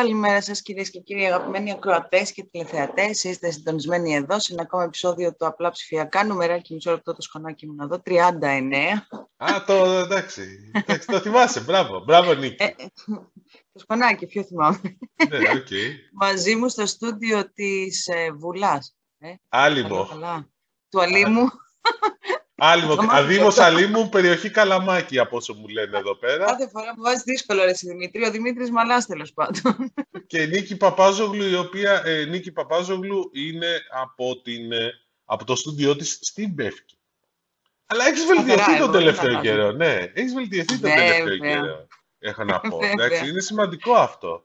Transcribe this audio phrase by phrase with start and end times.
[0.00, 3.24] Καλημέρα σας κυρίες και κύριοι αγαπημένοι ακροατές και τηλεθεατές.
[3.24, 6.24] Είστε συντονισμένοι εδώ σε ένα ακόμα επεισόδιο του Απλά Ψηφιακά.
[6.24, 8.02] Νούμεράκι μισό λεπτό το σκονάκι μου να δω.
[8.04, 8.14] 39.
[9.36, 10.70] Α, το εντάξει.
[10.72, 11.60] εντάξει το θυμάσαι.
[11.60, 12.00] Μπράβο.
[12.04, 12.62] Μπράβο Νίκη.
[12.62, 12.74] Ε,
[13.72, 14.80] το σκονάκι, ποιο θυμάμαι.
[15.28, 15.94] ναι, okay.
[16.12, 18.96] Μαζί μου στο στούντιο της ε, Βουλάς.
[19.18, 19.34] Ε.
[19.48, 20.08] Άλυμο.
[20.88, 21.48] Του Αλήμου.
[22.62, 26.44] Άλυμο, Αδήμος Αλήμου, περιοχή Καλαμάκη, από όσο μου λένε εδώ πέρα.
[26.44, 29.92] Κάθε φορά που βάζεις δύσκολο ρε Δημήτρη, ο Δημήτρης Μαλάς τέλος πάντων.
[30.26, 34.92] Και Νίκη Παπάζογλου, η οποία ε, Νίκη Παπάζογλου είναι από, την, ε,
[35.24, 36.98] από το στούντιό της στην Πεύκη.
[37.86, 40.10] Αλλά έχεις βελτιωθεί τον τελευταίο καιρό, ναι.
[40.14, 41.86] Έχεις βελτιωθεί τον τελευταίο καιρό.
[42.18, 42.78] Έχω να πω.
[42.82, 44.44] Εντάξει, είναι σημαντικό αυτό.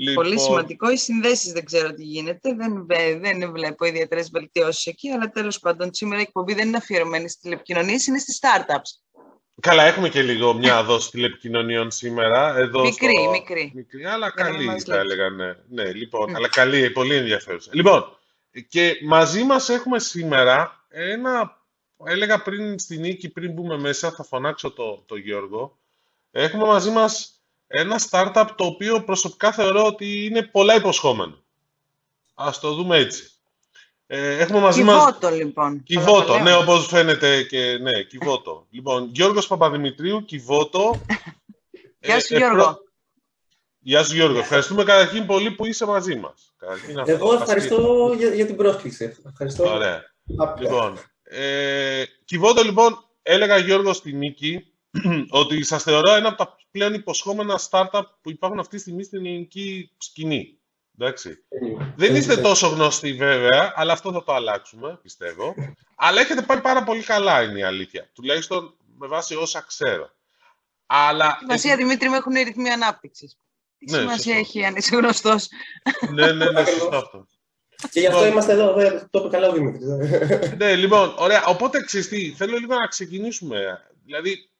[0.00, 0.24] Λοιπόν...
[0.24, 0.90] Πολύ σημαντικό.
[0.90, 2.54] Οι συνδέσεις δεν ξέρω τι γίνεται.
[2.54, 2.86] Δεν,
[3.20, 5.10] δεν βλέπω ιδιαίτερες βελτιώσεις εκεί.
[5.10, 9.22] Αλλά τέλος πάντων, σήμερα η εκπομπή δεν είναι αφιερωμένη στις τηλεπικοινωνίες, είναι στις startups.
[9.60, 12.56] Καλά, έχουμε και λίγο μια δόση τηλεπικοινωνιών σήμερα.
[12.56, 13.30] Εδώ μικρή, στο...
[13.30, 13.72] μικρή.
[13.74, 15.54] Μικρή, αλλά καλή θα έλεγα, ναι.
[15.68, 17.70] ναι λοιπόν, αλλά καλή, πολύ ενδιαφέρουσα.
[17.74, 18.18] Λοιπόν,
[18.68, 21.62] και μαζί μας έχουμε σήμερα ένα,
[22.04, 25.78] έλεγα πριν στην νίκη, πριν μπούμε μέσα, θα φωνάξω το, το Γιώργο,
[26.30, 27.39] έχουμε μαζί μας
[27.72, 31.44] ένα startup το οποίο προσωπικά θεωρώ ότι είναι πολλά υποσχόμενο.
[32.34, 33.30] Ας το δούμε έτσι.
[34.06, 35.36] Ε, έχουμε μαζί Κιβώτο, μας...
[35.36, 35.82] λοιπόν.
[35.82, 38.66] Κιβώτο, ναι, όπως φαίνεται και ναι, Κιβώτο.
[38.70, 41.00] λοιπόν, Γιώργος Παπαδημητρίου, Κιβώτο.
[42.00, 42.78] Γεια σου, ε, Γιώργο.
[43.78, 44.38] Γεια σου, Γιώργο.
[44.38, 46.54] Ευχαριστούμε καταρχήν πολύ που είσαι μαζί μας.
[47.04, 49.16] Εγώ ευχαριστώ για, για, την πρόσκληση.
[49.26, 49.72] Ευχαριστώ.
[49.72, 50.02] Ωραία.
[50.58, 54.69] Λοιπόν, ε, Κιβώτο, λοιπόν, έλεγα Γιώργο στη νίκη
[55.40, 59.26] ότι σας θεωρώ ένα από τα πλέον υποσχόμενα startup που υπάρχουν αυτή τη στιγμή στην
[59.26, 60.58] ελληνική σκηνή.
[60.98, 61.44] Εντάξει.
[61.96, 65.54] Δεν είστε τόσο γνωστοί βέβαια, αλλά αυτό θα το αλλάξουμε, πιστεύω.
[65.96, 68.10] αλλά έχετε πάει πάρα πολύ καλά, είναι η αλήθεια.
[68.14, 70.10] Τουλάχιστον με βάση όσα ξέρω.
[70.86, 71.36] Αλλά...
[71.40, 73.36] Σημασία, Δημήτρη, μου έχουν ρυθμοί ανάπτυξης.
[73.78, 75.48] Τι ναι, σημασία έχει αν είσαι γνωστός;
[76.12, 77.26] ναι, ναι, ναι, σωστό αυτό.
[77.90, 78.74] Και γι' αυτό λοιπόν- είμαστε εδώ,
[79.10, 79.86] το είπε καλά ο Δημήτρης.
[80.56, 81.44] ναι, λοιπόν, ωραία.
[81.44, 83.84] Οπότε, ξέρεις θέλω λίγο να ξεκινήσουμε.
[84.04, 84.50] Δηλαδή,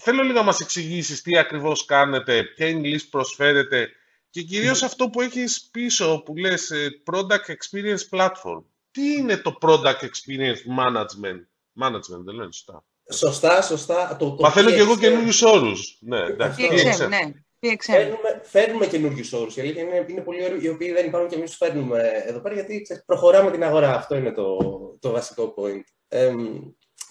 [0.00, 3.88] θέλω λίγο να μας εξηγήσεις τι ακριβώς κάνετε, ποια είναι η λύση που προσφέρετε
[4.30, 8.62] και κυρίως αυτό που έχεις πίσω που λες ε, Product Experience Platform.
[8.90, 11.40] Τι είναι το Product Experience Management;
[11.82, 12.84] Management, δεν λένε σωστά.
[13.12, 14.16] Σωστά, σωστά.
[14.18, 15.98] Το, το Μαθαίνω και εγώ καινούριους όρους.
[16.00, 16.68] Ναι, εντάξει.
[16.70, 17.18] PXM, ναι.
[17.80, 19.56] Φέρνουμε, φέρνουμε καινούριους όρους.
[19.56, 22.40] Η αλήθεια είναι, είναι πολλοί όροι οι οποίοι δεν υπάρχουν και εμείς τους φέρνουμε εδώ
[22.40, 23.94] πέρα γιατί προχωράμε την αγορά.
[23.94, 24.56] Αυτό είναι το,
[25.00, 25.82] το βασικό point.
[26.08, 26.32] Ε,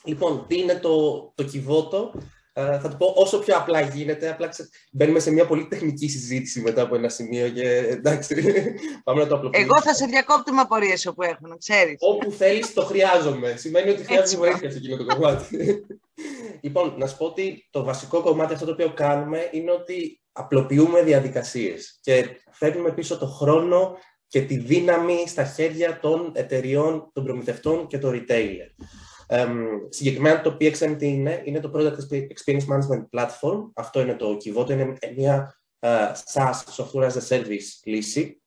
[0.04, 2.20] λοιπόν, τι είναι το, το Kivoto.
[2.60, 4.30] Ε, θα το πω όσο πιο απλά γίνεται.
[4.30, 4.70] Απλά ξε...
[4.92, 8.36] μπαίνουμε σε μια πολύ τεχνική συζήτηση μετά από ένα σημείο και εντάξει,
[9.04, 9.72] πάμε να το απλοποιήσουμε.
[9.72, 11.96] Εγώ θα σε διακόπτω με απορίες όπου έχουν, ξέρεις.
[12.00, 13.56] Όπου θέλεις, το χρειάζομαι.
[13.58, 15.86] Σημαίνει ότι χρειάζεται βοήθεια σε εκείνο το κομμάτι.
[16.62, 21.02] λοιπόν, να σου πω ότι το βασικό κομμάτι αυτό το οποίο κάνουμε είναι ότι απλοποιούμε
[21.02, 23.98] διαδικασίες και φέρνουμε πίσω το χρόνο
[24.28, 28.86] και τη δύναμη στα χέρια των εταιριών, των προμηθευτών και των retailer.
[29.32, 33.72] Um, συγκεκριμένα το PXM τι είναι, είναι το Product Experience Management Platform.
[33.74, 38.42] Αυτό είναι το Kivoto, είναι μια uh, SaaS, Software as a Service λύση,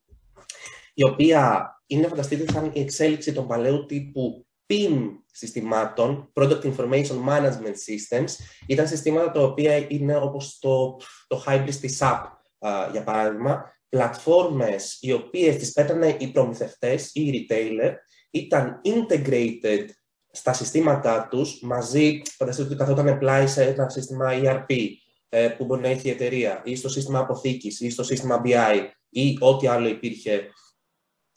[0.95, 7.77] η οποία είναι φανταστείτε σαν η εξέλιξη των παλαιού τύπου PIM συστημάτων, Product Information Management
[7.87, 8.31] Systems,
[8.67, 12.23] ήταν συστήματα τα οποία είναι όπως το, το Hybrid της SAP,
[12.59, 17.93] uh, για παράδειγμα, πλατφόρμες οι οποίες τις πέτανε οι προμηθευτές ή οι retailer,
[18.31, 19.87] ήταν integrated
[20.33, 24.89] στα συστήματά τους μαζί, φανταστείτε ότι καθόταν πλάι σε ένα σύστημα ERP
[25.29, 28.89] ε, που μπορεί να έχει η εταιρεία ή στο σύστημα αποθήκης ή στο σύστημα BI
[29.09, 30.49] ή ό,τι άλλο υπήρχε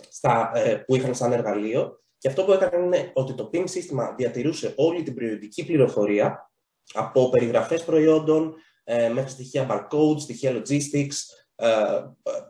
[0.09, 2.03] στα, ε, που είχαν σαν εργαλείο.
[2.17, 6.51] Και αυτό που έκανε είναι ότι το PIM σύστημα διατηρούσε όλη την περιοδική πληροφορία
[6.93, 11.15] από περιγραφές προϊόντων ε, μέχρι στοιχεία barcode, στοιχεία logistics,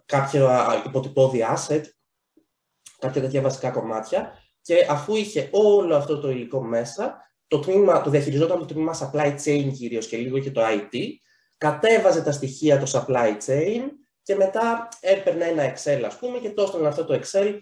[0.06, 1.82] κάποια υποτυπώδη asset,
[3.00, 8.10] κάποια τέτοια βασικά κομμάτια και αφού είχε όλο αυτό το υλικό μέσα, το, τμήμα, το
[8.10, 10.98] διαχειριζόταν το τμήμα supply chain κυρίως και λίγο και το IT,
[11.58, 13.82] κατέβαζε τα στοιχεία το supply chain
[14.24, 17.62] και μετά έπαιρνε ένα Excel, ας πούμε, και το έστελνε αυτό το Excel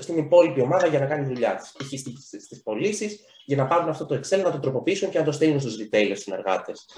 [0.00, 1.74] στην υπόλοιπη ομάδα για να κάνει δουλειά της.
[1.80, 2.10] Είχε
[2.40, 5.60] στις πωλήσεις για να πάρουν αυτό το Excel, να το τροποποιήσουν και να το στείλουν
[5.60, 6.88] στους retailers συνεργάτες.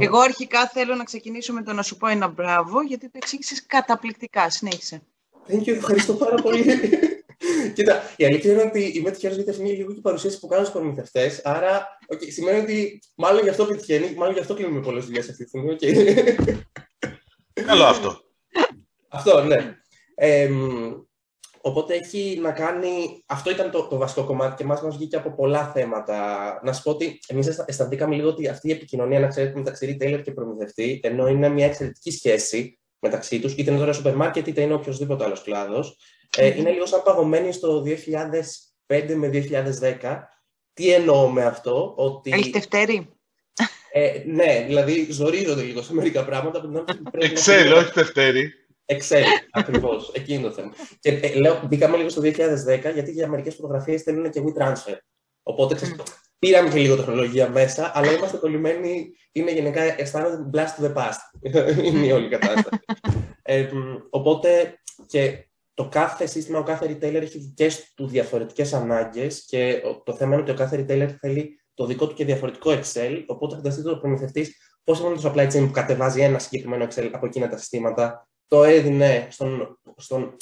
[0.00, 3.66] Εγώ αρχικά θέλω να ξεκινήσω με το να σου πω ένα μπράβο, γιατί το εξήγησες
[3.66, 4.50] καταπληκτικά.
[4.50, 5.02] Συνέχισε.
[5.48, 6.64] Thank you, ευχαριστώ πάρα πολύ.
[7.74, 10.46] Κοίτα, η αλήθεια είναι ότι είμαι τυχερό γιατί αυτή είναι λίγο και η παρουσίαση που
[10.46, 11.40] κάνω στους προμηθευτές.
[11.44, 15.44] Άρα, okay, σημαίνει ότι μάλλον γι' αυτό πετυχαίνει, μάλλον γι' αυτό κλείνουμε πολλές δουλειές αυτή
[15.44, 15.76] τη στιγμή.
[15.80, 16.58] Okay.
[17.66, 18.20] Καλό αυτό.
[19.08, 19.76] αυτό, ναι.
[20.14, 20.50] Ε,
[21.60, 23.22] οπότε έχει να κάνει.
[23.26, 26.60] Αυτό ήταν το, το βασικό κομμάτι και εμάς μας βγήκε από πολλά θέματα.
[26.64, 30.20] Να σου πω ότι εμείς αισθανθήκαμε λίγο ότι αυτή η επικοινωνία, να ξέρετε, μεταξύ retailer
[30.22, 34.60] και προμηθευτή, ενώ είναι μια εξαιρετική σχέση, μεταξύ τους, είτε είναι τώρα σούπερ μάρκετ, είτε
[34.60, 35.96] είναι οποιοδήποτε άλλος κλάδος.
[36.36, 37.84] Ε, είναι λίγο σαν παγωμένοι στο
[38.86, 40.22] 2005 με 2010.
[40.72, 42.30] Τι εννοώ με αυτό, ότι...
[42.30, 43.08] Έχεις τευτέρη.
[43.92, 46.60] Ε, ναι, δηλαδή ζορίζονται λίγο σε μερικά πράγματα.
[47.12, 48.52] Excel, όχι τευτέρη.
[48.86, 50.10] Excel, ακριβώς.
[50.14, 50.72] Εκείνο το θέμα.
[51.00, 52.30] Και ε, λέω, μπήκαμε λίγο στο 2010,
[52.94, 54.96] γιατί για μερικές φωτογραφίες θέλουν και WeTransfer.
[55.42, 55.94] Οπότε ξέρεις,
[56.38, 59.10] πήραμε και λίγο τεχνολογία μέσα, αλλά είμαστε κολλημένοι.
[59.32, 61.50] Είναι γενικά αισθάνονται blast to the past.
[61.84, 62.68] είναι η όλη κατάσταση.
[63.42, 63.68] ε,
[64.10, 65.45] οπότε και
[65.76, 70.42] το κάθε σύστημα, ο κάθε retailer έχει δικές του διαφορετικές ανάγκες και το θέμα είναι
[70.42, 73.24] ότι ο κάθε retailer θέλει το δικό του και διαφορετικό Excel.
[73.26, 77.26] Οπότε φανταστείτε το προμηθευτής πώς είναι το supply chain που κατεβάζει ένα συγκεκριμένο Excel από
[77.26, 80.36] εκείνα τα συστήματα, το έδινε στον, στον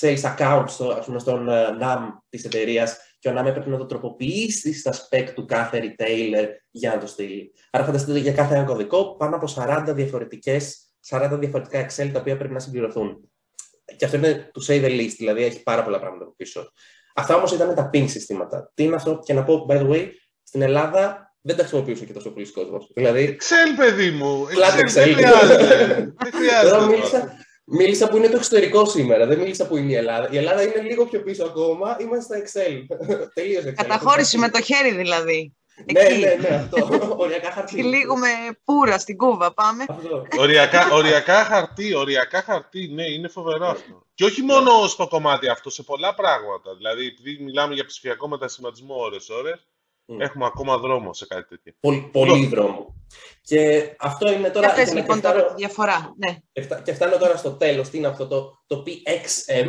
[0.00, 1.98] sales account, στο, ας πούμε, στον uh, NAM
[2.28, 6.94] της εταιρείας και ο NAM έπρεπε να το τροποποιήσει στα spec του κάθε retailer για
[6.94, 7.54] να το στείλει.
[7.70, 12.36] Άρα φανταστείτε για κάθε ένα κωδικό πάνω από 40 διαφορετικές 40 διαφορετικά Excel τα οποία
[12.36, 13.31] πρέπει να συμπληρωθούν.
[13.96, 16.72] Και αυτό είναι to say the least, δηλαδή έχει πάρα πολλά πράγματα από πίσω.
[17.14, 18.70] Αυτά όμως ήταν τα PIN συστήματα.
[18.74, 20.08] Τι είναι αυτό, και να πω, by the way,
[20.42, 22.90] στην Ελλάδα δεν τα χρησιμοποιούσε και τόσο πολλοί κόσμος.
[22.94, 23.38] Δηλαδή.
[23.40, 24.46] Excel, παιδί μου.
[24.46, 24.92] Excel.
[25.04, 26.14] Δεν χρειάζεται.
[26.18, 26.86] δεν χρειάζεται.
[26.86, 29.26] μίλησα, μίλησα που είναι το εξωτερικό σήμερα.
[29.26, 30.28] Δεν μίλησα που είναι η Ελλάδα.
[30.30, 31.96] Η Ελλάδα είναι λίγο πιο πίσω ακόμα.
[32.00, 32.96] Είμαστε στα Excel.
[33.34, 33.72] Τελείως Excel.
[33.76, 35.56] Καταχώρηση με το χέρι δηλαδή.
[35.92, 36.20] Ναι, Εκεί.
[36.20, 37.16] Ναι, ναι, ναι, αυτό.
[37.16, 37.74] Οριακά χαρτί.
[37.74, 38.28] Και λίγουμε
[38.64, 39.84] πουρα στην κούβα, πάμε.
[40.38, 44.06] οριακά, οριακά χαρτί, οριακά χαρτί, ναι, είναι φοβερό αυτό.
[44.14, 46.74] Και όχι μόνο στο κομμάτι αυτό, σε πολλά πράγματα.
[46.76, 49.66] Δηλαδή, επειδή μιλάμε για ψηφιακό μετασχηματισμό ώρες-ώρες,
[50.06, 50.20] Mm.
[50.20, 51.72] Έχουμε ακόμα δρόμο σε κάτι τέτοιο.
[51.80, 52.94] Πολύ, πολύ δρόμο.
[53.42, 54.74] Και αυτό είναι τώρα...
[54.74, 56.14] Και λοιπόν τώρα τη διαφορά.
[56.16, 56.38] Ναι.
[56.82, 57.88] Και φτάνω τώρα στο τέλος.
[57.88, 59.68] Τι είναι αυτό το, το PXM.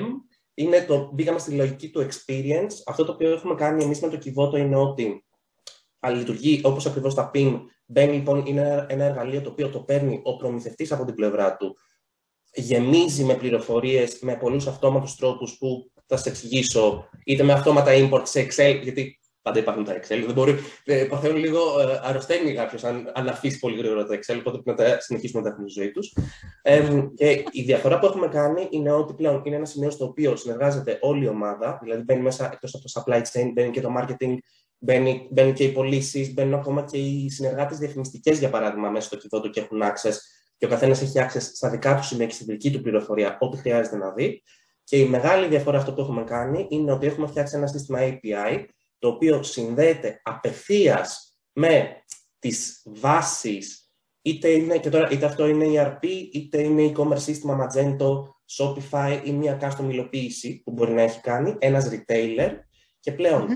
[0.53, 2.73] Είναι το, μπήκαμε στη λογική του experience.
[2.85, 5.25] Αυτό το οποίο έχουμε κάνει εμείς με το Kivoto είναι ότι
[6.09, 7.61] λειτουργεί όπως ακριβώς τα PIM.
[7.85, 11.77] Μπαίνει λοιπόν, είναι ένα εργαλείο το οποίο το παίρνει ο προμηθευτής από την πλευρά του.
[12.53, 18.21] Γεμίζει με πληροφορίες, με πολλούς αυτόματους τρόπους που θα σας εξηγήσω, είτε με αυτόματα import
[18.23, 20.23] σε Excel, γιατί Πάντα υπάρχουν τα Excel.
[20.25, 24.35] Δεν μπορεί, ε, παθαίνουν λίγο ε, αρρωσταίνει κάποιος αν, αν αφήσει πολύ γρήγορα τα Excel,
[24.39, 26.15] οπότε πρέπει να τα συνεχίσουμε να τα έχουμε στη ζωή τους.
[26.61, 30.35] Ε, και η διαφορά που έχουμε κάνει είναι ότι πλέον είναι ένα σημείο στο οποίο
[30.35, 33.89] συνεργάζεται όλη η ομάδα, δηλαδή μπαίνει μέσα εκτός από το supply chain, μπαίνει και το
[33.99, 34.35] marketing,
[34.83, 39.17] μπαίνει, μπαίνουν και οι πωλήσεις, μπαίνουν ακόμα και οι συνεργάτες διαφημιστικές, για παράδειγμα, μέσα στο
[39.17, 40.15] κυβότο και έχουν access.
[40.57, 43.57] Και ο καθένας έχει access στα δικά του σημεία και στη δική του πληροφορία, ό,τι
[43.57, 44.43] χρειάζεται να δει.
[44.83, 48.65] Και η μεγάλη διαφορά αυτό που έχουμε κάνει είναι ότι έχουμε φτιάξει ένα σύστημα API
[48.99, 52.03] το οποίο συνδέεται απευθείας με
[52.39, 53.91] τις βάσεις,
[54.21, 58.23] είτε, είναι, και τώρα, είτε αυτό είναι ERP, είτε είναι e-commerce σύστημα Magento,
[58.57, 62.51] Shopify ή μια custom υλοποίηση που μπορεί να έχει κάνει ένας retailer
[62.99, 63.47] και πλέον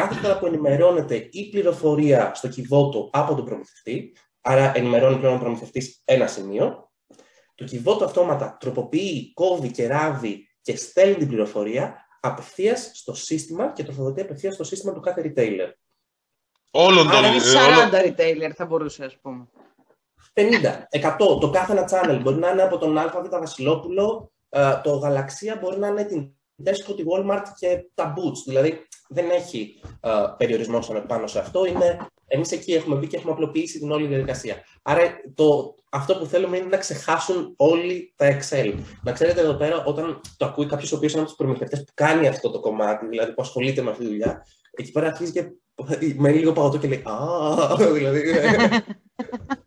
[0.00, 5.38] κάθε φορά που ενημερώνεται η πληροφορία στο κυβότο από τον προμηθευτή, άρα ενημερώνει πλέον ο
[5.38, 6.90] προμηθευτής ένα σημείο,
[7.54, 13.84] το κυβότο αυτόματα τροποποιεί, κόβει και ράβει και στέλνει την πληροφορία απευθείας στο σύστημα και
[13.84, 15.72] τροφοδοτεί απευθείας στο σύστημα του κάθε retailer.
[16.70, 17.42] Όλων των είναι
[17.92, 19.48] 40 retailer θα μπορούσε, ας πούμε.
[20.32, 21.38] 50, 100.
[21.40, 25.78] Το κάθε ένα channel μπορεί να είναι από τον ΑΒ Βασιλόπουλο, ε, το Γαλαξία μπορεί
[25.78, 26.32] να είναι την
[26.64, 28.42] Tesco, τη Walmart και τα Boots.
[28.46, 31.64] Δηλαδή δεν έχει uh, περιορισμό πάνω σε αυτό.
[31.64, 34.56] Είναι, εμείς εκεί έχουμε μπει και έχουμε απλοποιήσει την όλη διαδικασία.
[34.82, 35.02] Άρα
[35.34, 38.74] το, αυτό που θέλουμε είναι να ξεχάσουν όλοι τα Excel.
[39.02, 41.92] Να ξέρετε εδώ πέρα, όταν το ακούει κάποιος ο οποίος είναι από τους προμηθευτές που
[41.94, 45.50] κάνει αυτό το κομμάτι, δηλαδή που ασχολείται με αυτή τη δουλειά, εκεί πέρα αρχίζει και
[46.16, 48.22] με λίγο παγωτό και λέει Α, δηλαδή.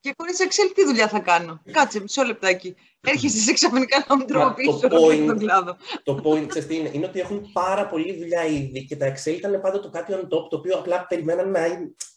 [0.00, 1.62] Και χωρίς Excel τι δουλειά θα κάνω.
[1.72, 2.74] Κάτσε μισό λεπτάκι.
[3.00, 4.80] Έρχεσαι ξαφνικά να μου τροποποιήσεις
[5.26, 5.76] τον κλάδο.
[6.02, 9.60] Το point ξέρεις, είναι, είναι ότι έχουν πάρα πολλή δουλειά ήδη και τα Excel ήταν
[9.60, 11.60] πάντα το κάτι on top το οποίο απλά περιμέναν να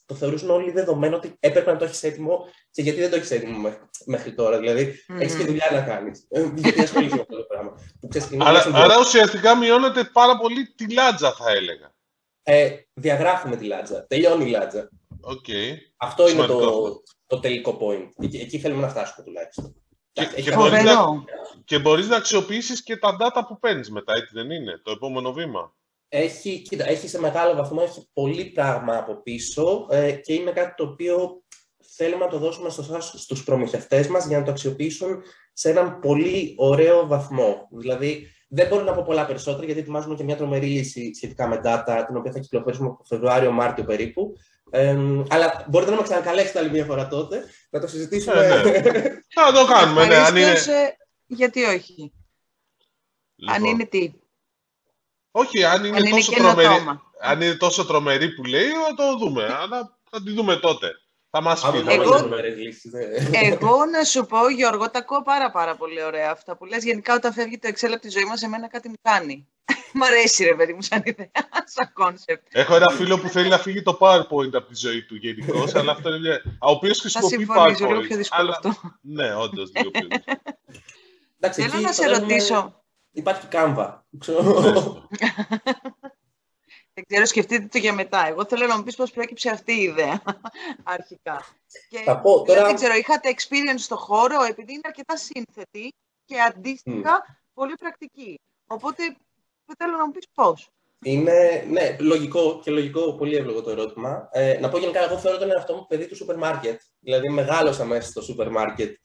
[0.06, 3.32] το θεωρούσαν όλοι δεδομένο ότι έπρεπε να το έχεις έτοιμο και γιατί δεν το έχεις
[3.32, 3.74] έτοιμο
[4.06, 4.60] μέχρι τώρα.
[4.60, 5.22] Δηλαδή, mm.
[5.22, 6.26] έχεις και δουλειά να κάνεις.
[6.30, 7.74] Ε, γιατί ασχολείσαι με αυτό το πράγμα.
[8.46, 11.94] άρα, άρα ουσιαστικά μειώνεται πάρα πολύ τη λάτζα, θα έλεγα.
[12.44, 14.06] Ε, διαγράφουμε τη λάτζα.
[14.08, 14.90] Τελειώνει η λάτζα.
[15.22, 15.78] Okay.
[15.98, 17.02] Αυτό είναι το,
[17.34, 18.10] το τελικό point.
[18.24, 19.76] Εκεί, εκεί θέλουμε να φτάσουμε τουλάχιστον.
[20.12, 20.96] Και, και, μπορείς να,
[21.66, 25.34] και μπορείς να αξιοποιήσεις και τα data που παίρνεις μετά, έτσι δεν είναι, το επόμενο
[25.34, 25.76] βήμα;
[26.08, 30.74] Έχει, κοίτα, έχει σε μεγάλο βαθμό, έχει πολύ πράγμα από πίσω ε, και είναι κάτι
[30.76, 31.44] το οποίο
[31.96, 35.22] θέλουμε να το δώσουμε στους προμηθευτές μας για να το αξιοποιήσουν
[35.54, 37.68] σε έναν πολύ ωραίο βαθμό.
[37.72, 41.62] Δηλαδή, δεν μπορώ να πω πολλά περισσότερα γιατί ετοιμάζουμε και μια τρομερή λύση σχετικά με
[41.64, 44.34] data, την οποία θα κυκλοφορήσουμε από Φεβρουάριο-Μάρτιο περίπου.
[44.76, 48.46] Ε, αλλά μπορείτε να με ξανακαλέσετε άλλη μια φορά τότε, να το συζητήσουμε.
[48.46, 49.02] Ε, ναι.
[49.36, 50.16] Θα το κάνουμε, ναι.
[50.16, 50.56] Αν είναι...
[51.26, 52.14] Γιατί όχι;
[53.36, 53.56] Λοιπόν.
[53.56, 54.14] Αν είναι τι;
[55.32, 56.68] Όχι, αν είναι, αν τόσο, τρομερή,
[57.22, 59.44] αν είναι τόσο τρομερή που λέει, θα το δούμε.
[59.62, 60.92] Αλλά θα τη δούμε τότε.
[61.30, 61.68] Θα μας πει.
[61.68, 62.36] Άμα θα Εγώ- μας εγώ...
[62.36, 62.42] πει.
[62.50, 63.38] λύσεις, ναι.
[63.40, 66.84] Εγώ να σου πω, Γιώργο, τα ακούω πάρα πάρα πολύ ωραία αυτά που λες.
[66.84, 69.48] Γενικά όταν φεύγει το Excel από τη ζωή μας, εμένα κάτι μου κάνει.
[69.94, 71.32] Μ' αρέσει ρε παιδί μου σαν ιδέα,
[71.66, 72.48] σαν concept.
[72.52, 75.92] Έχω ένα φίλο που θέλει να φύγει το PowerPoint από τη ζωή του γενικώ, αλλά
[75.92, 76.42] αυτό είναι μια...
[76.60, 78.08] Ο οποίος Θα χρησιμοποιεί συμφωνήσω, λίγο PowerPoint.
[78.08, 78.52] πιο δύσκολο αλλά...
[78.56, 78.74] αυτό.
[79.02, 80.38] Ναι, όντως λίγο πιο δύσκολο.
[81.40, 84.06] Εντάξει, Θέλω εκεί να σε φαντάζομαι ρωτήσω, Υπάρχει Canva.
[84.20, 84.44] Ξέρω.
[86.94, 88.28] δεν ξέρω, σκεφτείτε το για μετά.
[88.28, 90.22] Εγώ θέλω να μου πεις πώς προέκυψε αυτή η ιδέα,
[90.84, 91.46] αρχικά.
[91.90, 95.94] Και Θα πω δηλαδή, τώρα- δεν ξέρω, είχατε experience στο χώρο, επειδή είναι αρκετά σύνθετη
[96.26, 98.40] και αντίστοιχα πολύ πρακτική.
[98.68, 99.16] Οπότε
[99.78, 100.70] θέλω να μου πεις πώς.
[101.06, 104.30] Είναι, ναι, λογικό και λογικό, πολύ εύλογο το ερώτημα.
[104.32, 106.82] Ε, να πω γενικά, εγώ θεωρώ τον εαυτό μου παιδί του σούπερ μάρκετ.
[107.00, 109.00] Δηλαδή, μεγάλωσα μέσα στο σούπερ μάρκετ ε,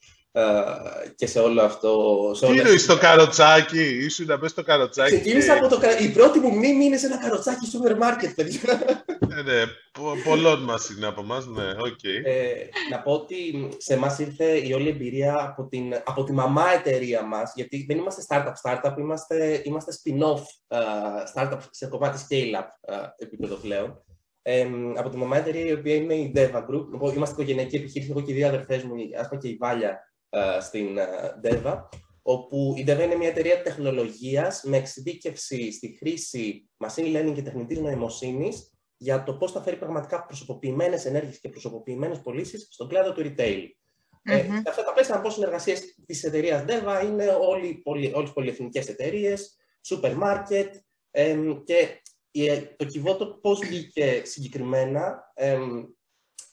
[1.15, 2.17] και σε όλο αυτό.
[2.35, 5.15] Σε Τι όλα- εννοείς το καροτσάκι, ήσουν να πες στο καροτσάκι.
[5.19, 5.77] Ξεκίνησα από το.
[5.77, 8.59] κα- Η πρώτη μου μνήμη είναι σε ένα καροτσάκι σούπερ μάρκετ, παιδιά.
[9.27, 12.03] Ναι, ναι, πο- πολλών μας είναι από εμάς, ναι, οκ.
[12.03, 12.53] Ε,
[12.91, 13.35] να πω ότι
[13.77, 17.97] σε εμάς ήρθε η όλη εμπειρία από, την, από τη μαμά εταιρεία μας, γιατί δεν
[17.97, 20.77] είμαστε startup-startup, είμαστε, είμαστε spin-off ε,
[21.35, 24.03] startup σε κομμάτι scale-up ε, επίπεδο πλέον.
[24.41, 26.85] Ε, από τη μαμά εταιρεία η οποία είναι η Deva Group.
[26.91, 29.89] Λοιπόν, Είμαστε οικογενειακή επιχείρηση, εγώ και οι δύο αδερφές μου, η Άσπα και η Βάλια,
[29.89, 29.99] ε,
[30.61, 31.05] στην ε,
[31.43, 31.83] Deva.
[32.21, 37.79] Όπου η Deva είναι μια εταιρεία τεχνολογίας με εξειδίκευση στη χρήση machine learning και τεχνητής
[37.79, 43.21] νοημοσύνης για το πώς θα φέρει πραγματικά προσωποποιημένες ενέργειες και προσωποποιημένες πωλήσεις στον κλάδο του
[43.25, 43.63] retail.
[44.23, 44.55] Ε, Μμμ.
[44.55, 49.55] σε αυτά τα πλαίσια, πώ συνεργασίες της εταιρείας Deva είναι όλοι, πολυ, όλες πολυεθνικές εταιρείες,
[49.81, 50.75] σούπερ μάρκετ
[51.11, 55.31] εμ, και η- το κυβότο πώς βγήκε συγκεκριμένα.
[55.33, 55.83] εμ,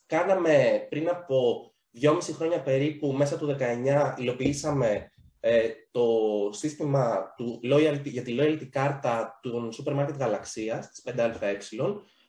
[0.07, 5.11] κάναμε πριν από δυόμιση χρόνια περίπου, μέσα του 19, υλοποιήσαμε
[5.41, 6.09] ε, το
[6.53, 11.57] σύστημα του loyalty, για τη loyalty κάρτα του σούπερ μάρκετ Γαλαξίας, της 5αε,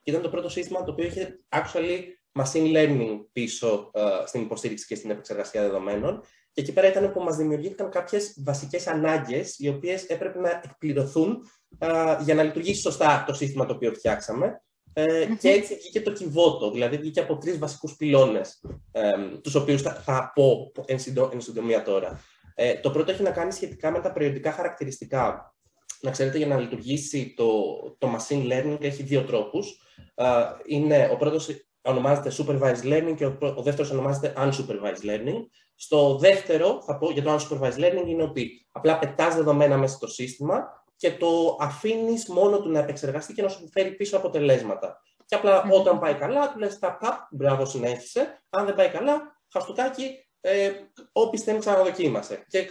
[0.03, 1.99] και ήταν το πρώτο σύστημα το οποίο είχε actually
[2.39, 6.21] machine learning πίσω ε, στην υποστήριξη και στην επεξεργασία δεδομένων.
[6.51, 11.49] Και εκεί πέρα ήταν που μας δημιουργήθηκαν κάποιες βασικές ανάγκες, οι οποίες έπρεπε να εκπληρωθούν
[11.77, 11.87] ε,
[12.23, 14.61] για να λειτουργήσει σωστά το σύστημα το οποίο φτιάξαμε.
[14.99, 15.37] Ε, Μμμ.
[15.37, 18.61] Και έτσι βγήκε το κυβότο, δηλαδή βγήκε από τρεις βασικούς πυλώνες,
[18.91, 19.11] ε,
[19.41, 22.19] τους οποίους θα, θα πω εν, συντο, εν συντομία τώρα.
[22.55, 25.55] Ε, το πρώτο έχει να κάνει σχετικά με τα περιοδικά χαρακτηριστικά.
[26.01, 27.51] Να ξέρετε, για να λειτουργήσει το,
[27.97, 29.81] το machine learning έχει δύο τρόπους.
[30.15, 30.25] Ε,
[30.65, 31.49] είναι, ο πρώτος
[31.81, 35.45] ονομάζεται supervised learning και ο, πρω- ο δεύτερος ονομάζεται unsupervised learning.
[35.75, 40.07] Στο δεύτερο, θα πω για το unsupervised learning, είναι ότι απλά πετάς δεδομένα μέσα στο
[40.07, 45.01] σύστημα και το αφήνεις μόνο του να επεξεργαστεί και να σου φέρει πίσω αποτελέσματα.
[45.25, 45.71] Και απλά Μμμ.
[45.71, 48.43] όταν πάει καλά, του λες ταπ, ταπ, μπράβο, συνέχισε.
[48.49, 50.71] Αν δεν πάει καλά, χαστούκάκι, ε,
[51.11, 52.45] όπι στέλνει ξαναδοκίμασε.
[52.47, 52.69] Και,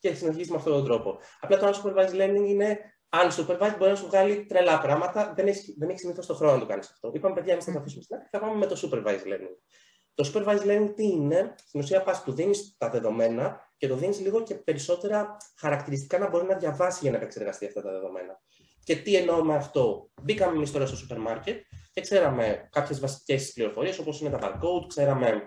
[0.00, 1.18] και συνεχίζεις με αυτόν τον τρόπο.
[1.40, 2.78] Απλά το unsupervised learning είναι
[3.16, 5.32] unsupervised, μπορεί να σου βγάλει τρελά πράγματα.
[5.36, 7.10] Δεν έχεις, δεν έχεις συνήθως το χρόνο να το κάνεις αυτό.
[7.14, 9.56] Είπαμε, παιδιά, εμείς θα το αφήσουμε στην άκρη, θα πάμε με το supervised learning.
[10.14, 14.20] Το supervised learning τι είναι, στην ουσία πας του δίνεις τα δεδομένα και το δίνεις
[14.20, 18.40] λίγο και περισσότερα χαρακτηριστικά να μπορεί να διαβάσει για να επεξεργαστεί αυτά τα δεδομένα.
[18.84, 20.10] Και τι εννοώ με αυτό.
[20.22, 24.86] Μπήκαμε εμείς τώρα στο σούπερ μάρκετ και ξέραμε κάποιες βασικές πληροφορίες, όπως είναι τα barcode,
[24.88, 25.42] ξέραμε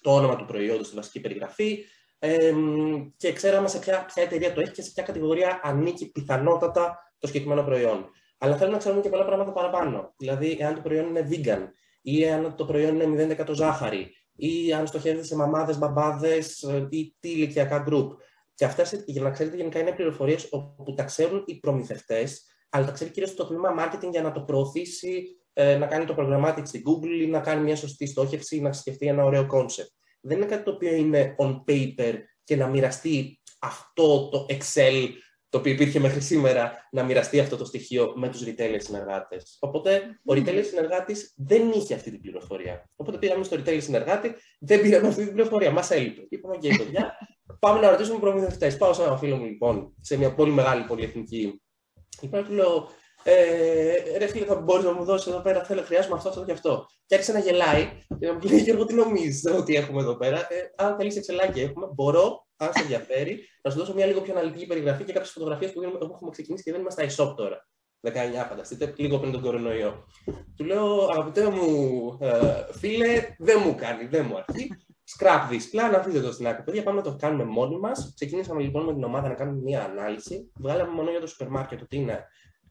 [0.00, 1.84] το όνομα του προϊόντος στη βασική περιγραφή
[2.18, 7.12] εμ, και ξέραμε σε ποια, ποια εταιρεία το έχει και σε ποια κατηγορία ανήκει πιθανότατα
[7.18, 8.10] το συγκεκριμένο προϊόν.
[8.38, 10.14] Αλλά θέλουμε να ξέρουμε και πολλά πράγματα παραπάνω.
[10.16, 11.68] Δηλαδή, εάν το προϊόν είναι vegan
[12.02, 14.10] ή αν το προϊόν είναι 0% ζάχαρη
[14.42, 18.08] ή αν στοχεύεται σε μαμάδες, μπαμπάδες ε, ή τι ηλικιακά group.
[18.54, 22.92] Και αυτές, για να ξέρετε, γενικά είναι πληροφορίες όπου τα ξέρουν οι προμηθευτές, αλλά τα
[22.92, 26.82] ξέρει κυρίως το τμήμα marketing για να το προωθήσει, ε, να κάνει το programmatic στην
[26.86, 29.92] Google ή να κάνει μια σωστή στόχευση ή να σκεφτεί ένα ωραίο concept.
[30.20, 35.08] Δεν είναι κάτι το οποίο είναι on paper και να μοιραστεί αυτό το Excel
[35.52, 39.56] το οποίο υπήρχε μέχρι σήμερα, να μοιραστεί αυτό το στοιχείο με τους retailer συνεργάτες.
[39.60, 42.88] Οπότε, ο retailer συνεργάτης δεν είχε αυτή την πληροφορία.
[42.96, 46.26] Οπότε πήγαμε στο retailer συνεργάτη, δεν πήραμε αυτή την πληροφορία, μας έλειπε.
[46.28, 47.14] Είπαμε, και παιδιά,
[47.60, 48.76] πάμε να ρωτήσουμε προμηθευτές.
[48.76, 51.62] Πάω σε ένα φίλο μου, λοιπόν, σε μια πολύ μεγάλη πολυεθνική.
[52.20, 52.88] Λοιπόν, του λέω,
[53.24, 56.52] ε, ρε φίλε, θα μπορείς να μου δώσεις εδώ πέρα, θέλω, χρειάζομαι αυτό, αυτό και
[56.52, 56.86] αυτό.
[57.06, 57.88] Και άρχισε να γελάει
[58.18, 61.60] και να μου λέει, Γιώργο, τι νομίζεις ότι έχουμε εδώ πέρα; Ε, αν θέλεις εξελάκι
[61.60, 65.32] έχουμε, μπορώ, αν σε ενδιαφέρει, να σου δώσω μια λίγο πιο αναλυτική περιγραφή και κάποιες
[65.32, 67.66] φωτογραφίες που δίνουμε- έχουμε ξεκινήσει και δεν είμαστε e-shop τώρα.
[68.00, 70.04] 19, φανταστείτε, λίγο πριν τον κορονοϊό.
[70.56, 74.68] Του λέω, αγαπητέ μου ε, φίλε, δεν μου κάνει, δεν μου αρκεί.
[75.18, 76.62] Scrap this plan, αφήστε το στην άκρη.
[76.62, 78.12] Παιδιά, πάμε να το κάνουμε μόνοι μας.
[78.14, 80.50] Ξεκινήσαμε λοιπόν με την ομάδα να κάνουμε μια ανάλυση.
[80.60, 82.26] Βγάλαμε μόνο για το σούπερ μάρκετ ότι είναι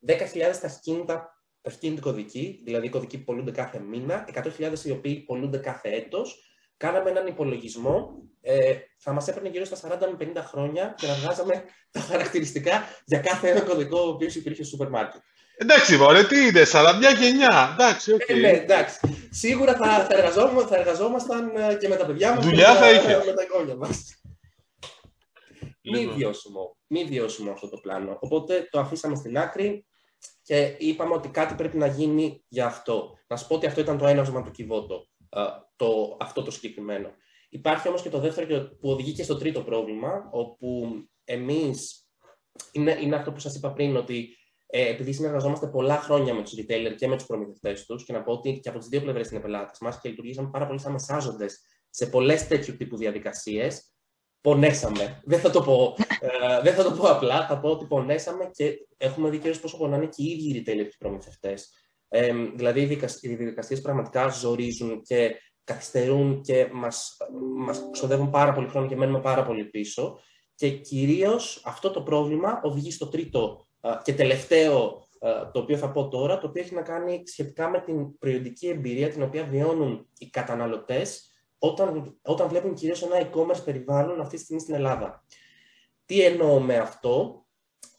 [0.07, 0.13] 10.000
[0.61, 5.57] τα ταχυκίνητα, ταχυκίνητοι κωδικοί, δηλαδή οι κωδικοί που πωλούνται κάθε μήνα, 100.000 οι οποίοι πωλούνται
[5.57, 6.45] κάθε έτος.
[6.77, 11.13] Κάναμε έναν υπολογισμό, ε, θα μας έπαιρνε γύρω στα 40 με 50 χρόνια και να
[11.13, 15.21] βγάζαμε τα χαρακτηριστικά για κάθε ένα κωδικό ο οποίος υπήρχε στο σούπερ μάρκετ.
[15.57, 17.69] Εντάξει, μωρέ, τι είναι, 41 και 9.
[17.73, 18.29] Εντάξει, οκ.
[18.29, 18.99] Ε, ναι, εντάξει.
[19.31, 22.75] Σίγουρα θα, θα, εργαζόμασταν, θα εργαζόμασταν ε, και με τα παιδιά μας Δουλειά και με
[22.75, 23.25] θα τα- είχες.
[23.25, 24.21] με τα εγγόνια μας.
[25.83, 26.15] Μη Λοιπόν.
[26.15, 26.77] βιώσιμο.
[26.87, 28.17] Μη βιώσιμο αυτό το πλάνο.
[28.19, 29.85] Οπότε το αφήσαμε στην άκρη
[30.41, 33.13] και είπαμε ότι κάτι πρέπει να γίνει για αυτό.
[33.27, 35.43] Να σου πω ότι αυτό ήταν το έναυσμα του Κιβώτο, α,
[35.75, 37.09] το, αυτό το συγκεκριμένο.
[37.49, 40.87] Υπάρχει όμως και το δεύτερο και- που οδηγεί και στο τρίτο πρόβλημα, όπου
[41.23, 42.07] εμείς,
[42.71, 44.35] είναι, είναι αυτό που σας είπα πριν, ότι
[44.65, 48.23] ε, επειδή συνεργαζόμαστε πολλά χρόνια με τους retailer και με τους προμηθευτές τους και να
[48.23, 50.91] πω ότι και από τις δύο πλευρές είναι πελάτες μας και λειτουργήσαμε πάρα πολύ σαν
[50.91, 51.59] μεσάζοντες
[51.89, 53.91] σε πολλές τέτοιου τύπου διαδικασίες,
[54.41, 55.21] πονέσαμε.
[55.25, 58.87] Δεν θα το πω, ε, δεν θα το πω απλά, θα πω ότι πονέσαμε και
[58.97, 61.73] έχουμε δει κυρίως πόσο πονάνε και οι ίδιοι οι retailer και οι προμηθευτές.
[62.07, 67.17] Ε, δηλαδή οι δικασ- οι διαδικασίες πραγματικά ζορίζουν και καθυστερούν και μας,
[67.57, 70.19] μας ξοδεύουν πάρα πολύ χρόνο και μένουμε πάρα πολύ πίσω.
[70.55, 75.91] Και κυρίως αυτό το πρόβλημα οδηγεί στο τρίτο α, και τελευταίο α, το οποίο θα
[75.91, 80.07] πω τώρα, το οποίο έχει να κάνει σχετικά με την προϊόντική εμπειρία την οποία βιώνουν
[80.17, 81.30] οι καταναλωτές
[81.63, 85.23] όταν, όταν βλέπουν κυρίως ένα e-commerce περιβάλλον αυτή τη στιγμή στην Ελλάδα.
[86.05, 87.45] Τι εννοώ με αυτό,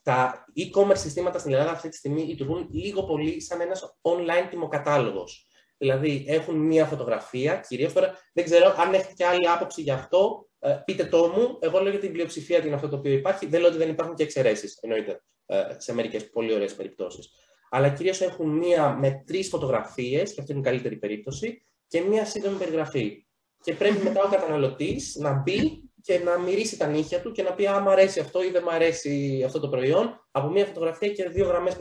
[0.02, 5.46] τα e-commerce συστήματα στην Ελλάδα αυτή τη στιγμή λειτουργούν λίγο πολύ σαν ένας online τιμοκατάλογος.
[5.78, 10.48] Δηλαδή έχουν μία φωτογραφία, κυρίως τώρα δεν ξέρω αν έχετε και άλλη άποψη γι' αυτό,
[10.58, 11.58] ε, πείτε το μου.
[11.60, 13.46] Εγώ λέω για την πλειοψηφία ότι είναι αυτό το οποίο υπάρχει.
[13.46, 17.30] Δεν λέω ότι δεν υπάρχουν και εξαιρέσεις, εννοείται, ε, σε μερικές πολύ ωραίες περιπτώσεις.
[17.70, 22.24] Αλλά κυρίως έχουν μία με τρεις φωτογραφίες, και αυτή είναι η καλύτερη περίπτωση, και μία
[22.24, 23.26] σύντομη περιγραφή.
[23.62, 27.52] Και πρέπει μετά ο καταναλωτής να μπει και να μυρίσει τα νύχια του και να
[27.52, 31.08] πει αν μου αρέσει αυτό ή δεν μου αρέσει αυτό το προϊόν από μία φωτογραφία
[31.08, 31.76] και δύο γραμμές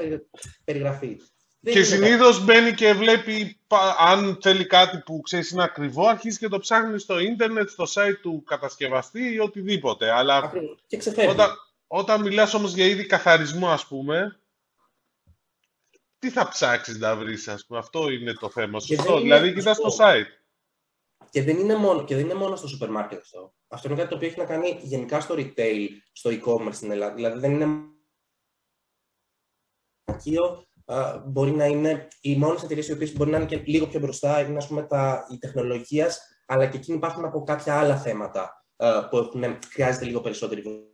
[0.64, 1.18] περιγραφή.
[1.64, 6.08] Δεν Και είναι συνήθως μπαίνει και βλέπει πα- αν θέλει κάτι που ξέρεις είναι ακριβό,
[6.08, 10.12] αρχίζει και το ψάχνει στο ίντερνετ, στο site του κατασκευαστή ή οτιδήποτε.
[10.12, 10.84] Αλλά Ακριβώς.
[10.88, 11.30] Και ξεφεύγει.
[11.32, 11.50] όταν,
[11.88, 14.40] όταν μιλάς όμως για είδη καθαρισμού, ας πούμε,
[16.20, 18.80] τι θα ψάξεις να βρεις, ας πούμε; Αυτό είναι το θέμα.
[18.80, 19.14] Και Σωστό.
[19.14, 20.04] δεν είναι Δηλαδή, κοιτάς το σωστό.
[20.06, 20.41] site.
[21.32, 23.54] Και δεν, είναι μόνο, και δεν είναι μόνο στο σούπερ μάρκετ αυτό.
[23.68, 27.14] Αυτό είναι κάτι το οποίο έχει να κάνει γενικά στο retail, στο e-commerce στην Ελλάδα.
[27.14, 27.68] Δηλαδή δεν είναι
[30.04, 33.88] Ακείο, α, μπορεί να είναι οι μόνες εταιρείες οι οποίες μπορεί να είναι και λίγο
[33.88, 37.98] πιο μπροστά, είναι ας πούμε τα, η τεχνολογίας, αλλά και εκείνοι υπάρχουν από κάποια άλλα
[37.98, 40.90] θέματα α, που έχουν, χρειάζεται λίγο περισσότερη βοήθεια.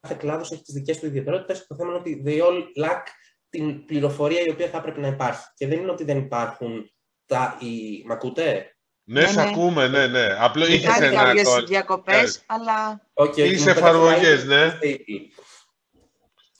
[0.00, 1.66] Κάθε κλάδος έχει τις δικές του ιδιαιτερότητες.
[1.66, 3.02] Το θέμα είναι ότι they all lack
[3.48, 5.46] την πληροφορία η οποία θα έπρεπε να υπάρχει.
[5.54, 6.90] Και δεν είναι ότι δεν υπάρχουν
[7.26, 7.58] τα.
[7.60, 8.04] Οι...
[8.06, 8.75] Μ' ακούτε;
[9.08, 9.42] Ναι, Ναι, σ' ναι.
[9.42, 10.36] ακούμε, ναι, ναι.
[10.38, 11.64] Απλό είχες Κάτι ένα κάποιες call.
[11.66, 14.62] διακοπές, αλλά Okay, Τις μου εφαρμογές, πέταξε ναι.
[14.62, 14.78] ένα-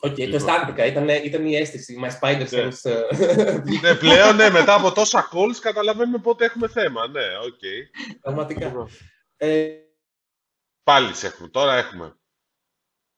[0.01, 0.35] Οκ, το Λοιπόν.
[0.35, 0.85] αισθάνθηκα.
[0.85, 1.97] Ήταν, ήταν η αίσθηση.
[2.05, 2.69] My spider Ναι.
[2.69, 2.91] sense.
[2.91, 7.09] ε, ναι, πλέον, ναι, μετά από τόσα calls καταλαβαίνουμε πότε έχουμε θέμα.
[7.09, 7.61] Ναι, οκ.
[8.21, 8.73] Πραγματικά.
[9.37, 9.67] Ε,
[10.83, 11.49] Πάλι σε έχουμε.
[11.49, 12.17] Τώρα έχουμε.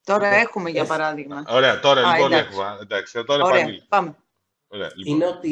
[0.05, 1.45] τώρα Λοιπόν, έχουμε για ε, παράδειγμα.
[1.49, 2.51] Ωραία, τώρα Α, λοιπόν εντάξει.
[2.59, 2.79] έχουμε.
[2.83, 3.87] Εντάξει, τώρα Ωραία, επανήλθε.
[3.89, 4.17] πάμε.
[4.71, 5.15] Ωραία, λοιπόν.
[5.15, 5.51] είναι ότι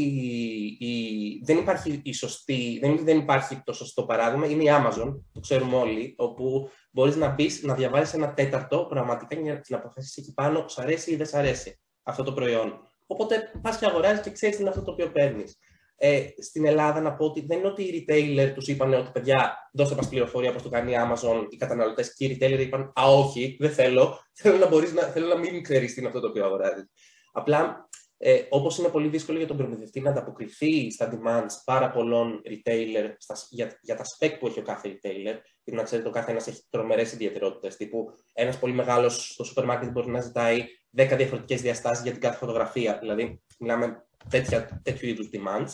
[0.79, 4.69] η, δεν υπάρχει η σωστή, δεν, είναι ότι δεν υπάρχει το σωστό παράδειγμα, είναι η
[4.71, 9.61] Amazon, το ξέρουμε όλοι, όπου μπορείς να μπει να διαβάζεις ένα τέταρτο πραγματικά και να-
[9.69, 12.81] να αποφασίσεις εκεί πάνω, σ' αρέσει ή δεν σ' αρέσει αυτό το προϊόν.
[13.07, 15.59] Οπότε πας και αγοράζεις και ξέρεις τι είναι αυτό το οποίο παίρνεις.
[15.99, 19.71] Ε, στην Ελλάδα να πω ότι δεν είναι ότι οι retailer τους είπαν ότι παιδιά
[19.73, 23.05] δώστε μας πληροφορία πώς το κάνει η Amazon, οι καταναλωτές και οι retailer είπαν α
[23.13, 26.29] όχι, δεν θέλω, θέλω να, μπορείς να, θέλω να μην ξέρεις τι είναι αυτό το
[26.29, 26.91] οποίο αγοράζεις.
[27.33, 32.43] Απλά ε, Όπως είναι πολύ δύσκολο για τον προμηθευτή να ανταποκριθεί στα demands πάρα πολλών
[32.45, 36.11] retailer στα, για, για τα spec που έχει ο κάθε retailer, γιατί να ξέρετε, ο
[36.11, 37.77] κάθε ένα έχει τρομερές ιδιαιτερότητες.
[37.77, 40.65] Τύπου ένας πολύ μεγάλος στο σούπερ μάρκετ μπορεί να ζητάει
[40.97, 42.99] 10 διαφορετικές διαστάσεις για την κάθε φωτογραφία.
[42.99, 45.71] Δηλαδή, μιλάμε τέτοια, τέτοιου είδους demands.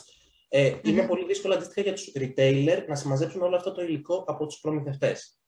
[0.49, 4.47] Ε, Είναι πολύ δύσκολο αντίστοιχα για τους retailer να συμμαζέψουν όλο αυτό το υλικό από
[4.47, 5.39] τους προμηθευτές.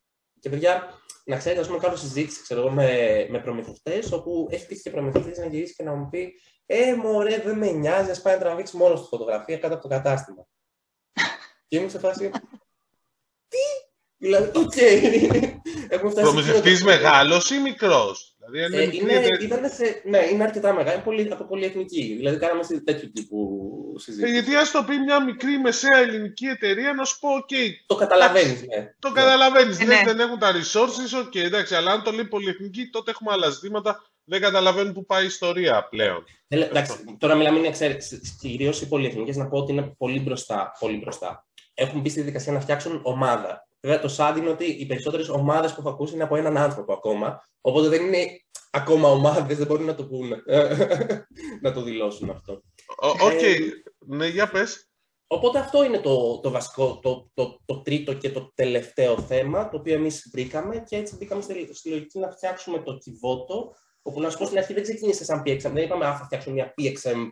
[0.41, 0.89] Και παιδιά,
[1.25, 4.91] να ξέρετε, ας πούμε, κάνω συζήτηση ξέρω, εγώ, με, με προμηθευτές, όπου έχει τύχει και
[4.91, 6.33] προμηθευτής να γυρίσει και να μου πει
[6.67, 9.89] Ε, μωρέ, δεν με νοιάζει, ας πάει να τραβήξει μόνος τη φωτογραφία κάτω από το
[9.89, 10.47] κατάστημα.
[11.69, 12.31] και είμαι σε φάση.
[13.49, 13.59] Τι!
[14.17, 14.77] Δηλαδή, οκ.
[15.89, 16.27] Έχουμε φτάσει.
[16.27, 19.47] σε Προμηθευτής εκείνο το- μεγάλος ή μικρός; Δηλαδή, Ε, είναι, μικρή είναι, εταιρεία.
[19.47, 22.15] ήταν σε, ναι, είναι αρκετά μεγάλη, είναι πολύ, από πολυεθνική.
[22.17, 23.39] Δηλαδή, κάναμε σε τέτοιου τύπου
[23.97, 24.33] Ε, συζήτηση.
[24.33, 27.49] γιατί ας το πει μια μικρή μεσαία ελληνική εταιρεία να σου πω, οκ,
[27.87, 28.95] Το καταλαβαίνεις, ναι.
[28.99, 29.15] το Ναι.
[29.15, 30.03] καταλαβαίνεις, Ε, ναι, ναι.
[30.05, 34.03] δεν έχουν τα resources, ok, εντάξει, αλλά αν το λέει πολυεθνική, τότε έχουμε άλλα ζητήματα,
[34.25, 36.25] δεν καταλαβαίνουν που πάει η ιστορία πλέον.
[36.49, 38.21] Ε, εντάξει, τώρα μιλάμε είναι εξαίρεση.
[38.41, 40.73] Κυρίως οι πολυεθνικές να πω ότι είναι πολύ μπροστά.
[40.79, 41.47] Πολύ μπροστά.
[41.75, 43.67] Έχουν μπει στη διαδικασία να φτιάξουν ομάδα.
[43.85, 46.93] Βέβαια, το sad είναι ότι οι περισσότερες ομάδες που έχω ακούσει είναι από έναν άνθρωπο
[46.93, 47.45] ακόμα.
[47.61, 48.27] Οπότε δεν είναι
[48.71, 50.43] ακόμα ομάδες, δεν μπορούν να το πούνε.
[51.63, 52.53] να το δηλώσουν αυτό.
[53.03, 53.57] Ο- Οκ, Ε,
[54.07, 54.89] ναι, για πες.
[55.27, 59.77] Οπότε αυτό είναι το, το βασικό, το, το, το τρίτο και το τελευταίο θέμα, το
[59.77, 64.31] οποίο εμείς βρήκαμε και έτσι μπήκαμε στη, στη λογική να φτιάξουμε το Kivoto, Όπου να
[64.31, 65.59] σου πω στην αρχή δεν ξεκίνησε σαν PXM.
[65.73, 67.31] Δεν είπαμε, Α, θα φτιάξουμε μια PXM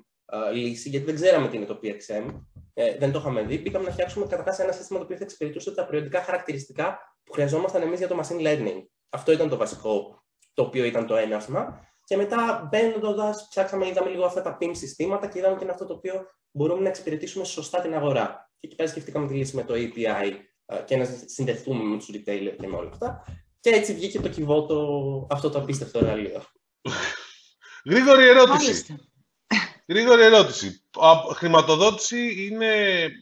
[0.54, 2.40] λύση, γιατί δεν ξέραμε τι είναι το PXM.
[2.74, 3.58] Ε, δεν το είχαμε δει.
[3.58, 7.82] Πήγαμε να φτιάξουμε καταρχά ένα σύστημα το οποίο θα εξυπηρετούσε τα προϊοντικά χαρακτηριστικά που χρειαζόμασταν
[7.82, 8.82] εμείς για το machine learning.
[9.10, 11.90] Αυτό ήταν το βασικό, το οποίο ήταν το έναυσμα.
[12.04, 15.86] Και μετά μπαίνοντας, ψάξαμε, είδαμε λίγο αυτά τα PIM συστήματα και είδαμε και είναι αυτό
[15.86, 18.50] το οποίο μπορούμε να εξυπηρετήσουμε σωστά την αγορά.
[18.60, 20.32] Και εκεί πέρα σκεφτήκαμε τη λύση με το API
[20.84, 23.24] και να συνδεθούμε με τους retailer και με όλα αυτά.
[23.60, 26.42] Και έτσι βγήκε το κυβότο αυτό το απίστευτο εργαλείο.
[27.90, 28.96] Γρήγορη ερώτηση.
[29.88, 30.82] Γρήγορη ερώτηση.
[31.34, 32.66] Χρηματοδότηση είναι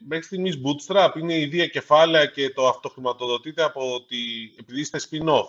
[0.08, 4.16] μέχρι στιγμής bootstrap, είναι η ίδια κεφάλαια και το αυτοχρηματοδοτείτε από ότι
[4.58, 5.46] επειδή είστε spin-off.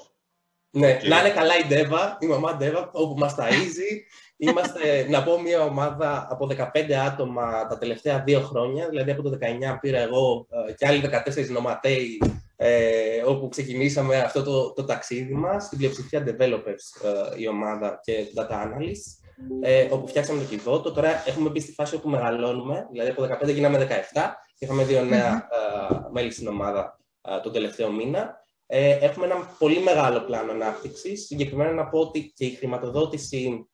[0.73, 4.01] Ναι, να είναι καλά η Ντέβα, η μαμά Ντέβα, όπου μας ταΐζει.
[4.37, 9.37] Είμαστε, να πω, μια ομάδα από 15 άτομα τα τελευταία δύο χρόνια, δηλαδή από το
[9.41, 11.01] 19 πήρα εγώ ε, και άλλοι
[11.35, 12.21] 14 νοματέοι,
[12.55, 18.25] ε, όπου ξεκινήσαμε αυτό το, το ταξίδι μας, στην πλειοψηφία developers ε, η ομάδα και
[18.35, 19.20] data analysts
[19.61, 20.91] ε, όπου φτιάξαμε το κυβότο.
[20.91, 24.21] Τώρα έχουμε μπει στη φάση όπου μεγαλώνουμε, δηλαδή από 15 γίναμε 17
[24.57, 25.99] και είχαμε δύο νέα mm-hmm.
[26.11, 28.39] μέλη στην ομάδα ε, τον τελευταίο μήνα.
[28.65, 31.25] Ε, έχουμε ένα πολύ μεγάλο πλάνο ανάπτυξης.
[31.25, 33.67] Συγκεκριμένα να πω ότι και η χρηματοδότηση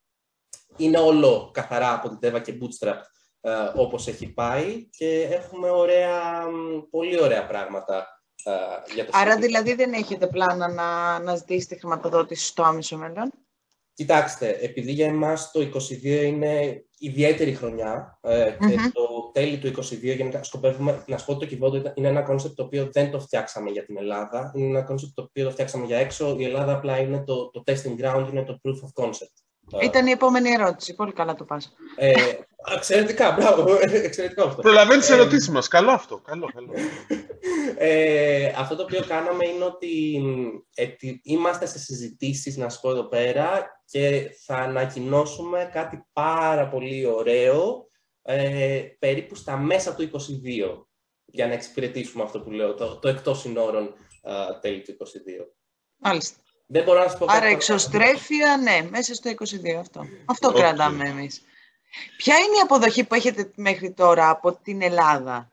[0.78, 2.98] είναι όλο καθαρά από την Teva και Bootstrap
[3.42, 6.44] ε, όπως έχει πάει και έχουμε ωραία,
[6.90, 8.08] πολύ ωραία πράγματα
[8.44, 13.32] ε, για το Άρα δηλαδή δεν έχετε πλάνα να, να ζητήσετε χρηματοδότηση στο άμεσο μέλλον;
[13.98, 20.02] Κοιτάξτε, επειδή για εμάς το 2022 είναι ιδιαίτερη χρονιά ε, και το τέλη του 2022
[20.02, 23.20] γενικά σκοπεύουμε να σου πω ότι το Kivoto είναι ένα concept το οποίο δεν το
[23.20, 24.52] φτιάξαμε για την Ελλάδα.
[24.56, 26.36] Είναι ένα concept το οποίο το φτιάξαμε για έξω.
[26.40, 29.47] Η Ελλάδα απλά είναι το, το testing ground, είναι το proof of concept.
[29.82, 30.96] Ήταν η επόμενη ερώτηση.
[30.96, 31.74] Πολύ καλά το πας.
[31.96, 32.14] Ε,
[32.76, 33.78] εξαιρετικά, μπράβο.
[33.82, 34.62] Εξαιρετικά αυτό.
[34.62, 35.68] Προλαβαίνεις τις ε, ερωτήσεις μας.
[35.68, 36.18] Καλό αυτό.
[36.18, 36.74] Καλό, καλό.
[37.78, 40.22] Ε, αυτό το οποίο κάναμε είναι ότι
[40.76, 40.88] ε,
[41.24, 47.88] είμαστε σε συζητήσεις, να σου πω εδώ πέρα, και θα ανακοινώσουμε κάτι πάρα πολύ ωραίο
[48.22, 50.86] ε, περίπου στα μέσα του 22
[51.26, 54.96] για να εξυπηρετήσουμε αυτό που λέω, το, το εκτός συνόρων ε, τέλη του 22.
[55.98, 56.42] Μάλιστα.
[56.68, 60.02] Δεν μπορώ να σου πω Άρα εξωστρέφεια, ναι, μέσα στο 22 αυτό.
[60.26, 61.42] Αυτό κρατάμε εμείς.
[62.18, 65.52] Ποια είναι η αποδοχή που έχετε μέχρι τώρα από την Ελλάδα;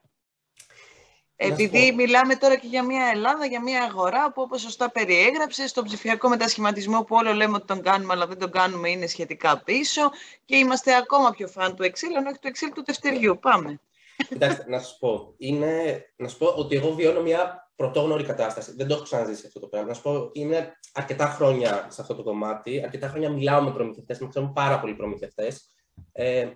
[1.36, 5.82] Επειδή μιλάμε τώρα και για μια Ελλάδα, για μια αγορά που όπως σωστά περιέγραψες, στο
[5.82, 10.10] ψηφιακό μετασχηματισμό που όλο λέμε ότι τον κάνουμε αλλά δεν τον κάνουμε είναι σχετικά πίσω
[10.44, 13.38] και είμαστε ακόμα πιο φαν του Excel, ενώ όχι του Excel του τευτεριού.
[13.38, 13.80] Πάμε.
[14.28, 18.72] Κοιτάξτε, να σα πω, είναι, να σου πω ότι εγώ βιώνω μια πρωτόγνωρη κατάσταση.
[18.76, 19.88] Δεν το έχω ξαναζήσει αυτό το πράγμα.
[19.88, 22.82] Να σου πω, είναι αρκετά χρόνια σε αυτό το κομμάτι.
[22.84, 25.74] Αρκετά χρόνια μιλάω με προμηθευτές, με ξέρουν πάρα πολλοί προμηθευτές.
[26.12, 26.50] Ε,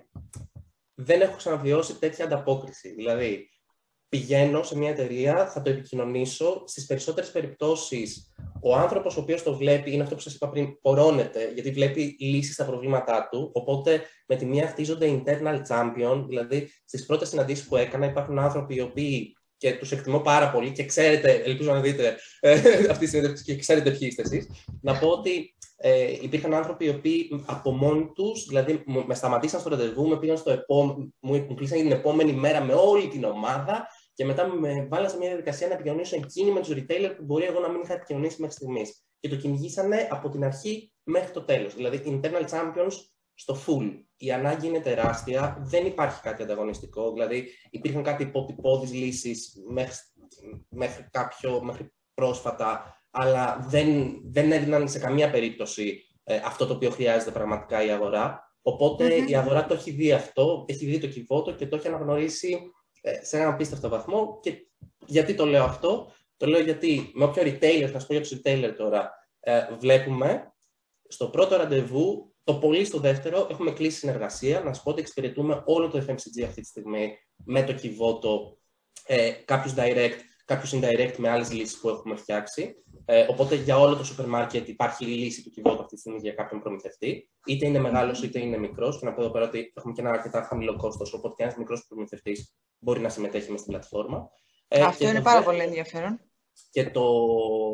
[0.95, 2.95] δεν έχω ξαναβιώσει τέτοια ανταπόκριση.
[2.95, 3.49] Δηλαδή,
[4.09, 6.63] πηγαίνω σε μια εταιρεία, θα το επικοινωνήσω.
[6.67, 10.81] Στις περισσότερες περιπτώσεις, ο άνθρωπος ο οποίος το βλέπει είναι αυτό που σας είπα πριν,
[10.81, 13.51] πορώνεται, γιατί βλέπει λύσεις στα προβλήματά του.
[13.55, 18.75] Οπότε με τη μία χτίζονται internal champion, δηλαδή στις πρώτες συναντήσεις που έκανα υπάρχουν άνθρωποι
[18.75, 22.53] οι οποίοι και τους εκτιμώ πάρα πολύ και ξέρετε, ελπίζω να δείτε ε,
[22.91, 24.49] αυτή τη συνέντευξη και ξέρετε ποιοι είστε εσείς.
[24.81, 29.69] Να πω ότι ε, υπήρχαν άνθρωποι οι οποίοι από μόνοι τους, δηλαδή με σταματήσαν στο
[29.69, 34.25] ραντεβού, με πήγαν στο επόμενο, μου κλείσαν την επόμενη μέρα με όλη την ομάδα και
[34.25, 37.61] μετά με βάλανε σε μια διαδικασία να επικοινωνήσω εκείνη με τους retailer που μπορεί εγώ
[37.61, 39.03] να μην είχα επικοινωνήσει μέχρι στιγμής.
[39.21, 41.75] Και το κυνηγήσανε από την αρχή μέχρι το τέλος.
[41.75, 42.93] Δηλαδή, internal champions
[43.39, 44.03] στο full.
[44.17, 47.13] Η ανάγκη είναι τεράστια, δεν υπάρχει κάτι ανταγωνιστικό.
[47.13, 49.97] Δηλαδή, υπήρχαν κάτι υποτυπώδεις λύσεις μέχρι,
[50.69, 56.91] μέχρι, κάποιο, μέχρι πρόσφατα, αλλά δεν, δεν έδιναν σε καμία περίπτωση ε, αυτό το οποίο
[56.91, 58.53] χρειάζεται πραγματικά η αγορά.
[59.29, 63.25] η αγορά το έχει δει αυτό, έχει δει το κυβότο και το έχει αναγνωρίσει ε,
[63.25, 64.39] σε έναν απίστευτο βαθμό.
[64.43, 64.67] Και
[65.07, 68.41] γιατί το λέω αυτό, το λέω γιατί με όποιο retailer, θα σου πω για τους
[68.41, 70.53] retailer τώρα, ε, βλέπουμε
[71.09, 74.61] στο πρώτο ραντεβού, το πολύ στο δεύτερο, έχουμε κλείσει συνεργασία.
[74.61, 78.57] Να σου πω ότι εξυπηρετούμε όλο το FMCG αυτή τη στιγμή με το Kivoto,
[79.07, 82.85] ε, κάποιους direct, κάποιους indirect με άλλες λύσεις που έχουμε φτιάξει.
[83.05, 86.19] Ε, οπότε για όλο το σούπερ μάρκετ υπάρχει η λύση του Kivoto αυτή τη στιγμή
[86.23, 87.31] για κάποιον προμηθευτή.
[87.47, 88.99] Είτε είναι μεγάλος είτε είναι μικρός.
[88.99, 91.13] Και να πω εδώ πέρα ότι έχουμε και ένα αρκετά χαμηλό κόστος.
[91.13, 94.31] Οπότε και ένας μικρός προμηθευτής μπορεί να συμμετέχει μες στην πλατφόρμα.
[94.69, 96.21] Ε, Αυτό είναι πάρα πολύ ενδιαφέρον.
[96.71, 97.05] Και το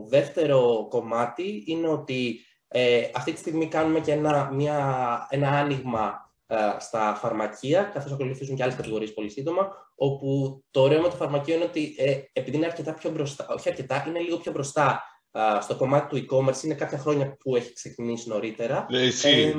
[0.08, 6.56] δεύτερο κομμάτι είναι ότι ε, αυτή τη στιγμή κάνουμε και ένα, μια, ένα άνοιγμα ε,
[6.78, 11.54] στα φαρμακεία, καθώς ακολουθήσουν και άλλες κατηγορίες πολύ σύντομα, όπου το ωραίο με το φαρμακείο
[11.54, 15.02] είναι ότι ε, επειδή είναι αρκετά πιο μπροστά, όχι αρκετά, είναι λίγο πιο μπροστά
[15.60, 18.86] στο κομμάτι του e-commerce, είναι κάποια χρόνια που έχει ξεκινήσει νωρίτερα.
[18.90, 19.54] Ε,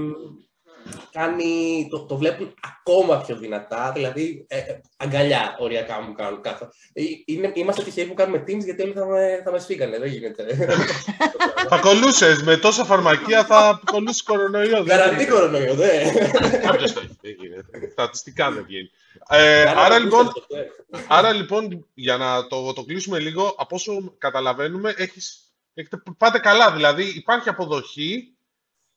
[1.12, 6.70] κάνει, το, το βλέπουν ακόμα πιο δυνατά, δηλαδή ε, ε αγκαλιά οριακά μου κάνουν κάθε.
[6.94, 10.10] Ε, είναι, είμαστε τυχαίοι που κάνουμε Teams γιατί όλοι θα με, θα με σφίγανε, δεν
[10.10, 10.46] γίνεται.
[11.70, 14.84] θα κολούσε με τόσα φαρμακεία, θα κολούσε κορονοϊό.
[14.84, 15.90] Γαραντή κορονοϊό, δε.
[16.62, 17.90] Κάποιος το έχει, δεν γίνεται.
[17.92, 18.90] Στατιστικά δεν βγαίνει.
[19.30, 20.32] Ε, άρα, λοιπόν,
[21.08, 26.72] άρα λοιπόν, για να το, το κλείσουμε λίγο, από όσο καταλαβαίνουμε, έχεις, έχετε, πάτε καλά.
[26.72, 28.35] Δηλαδή, υπάρχει αποδοχή,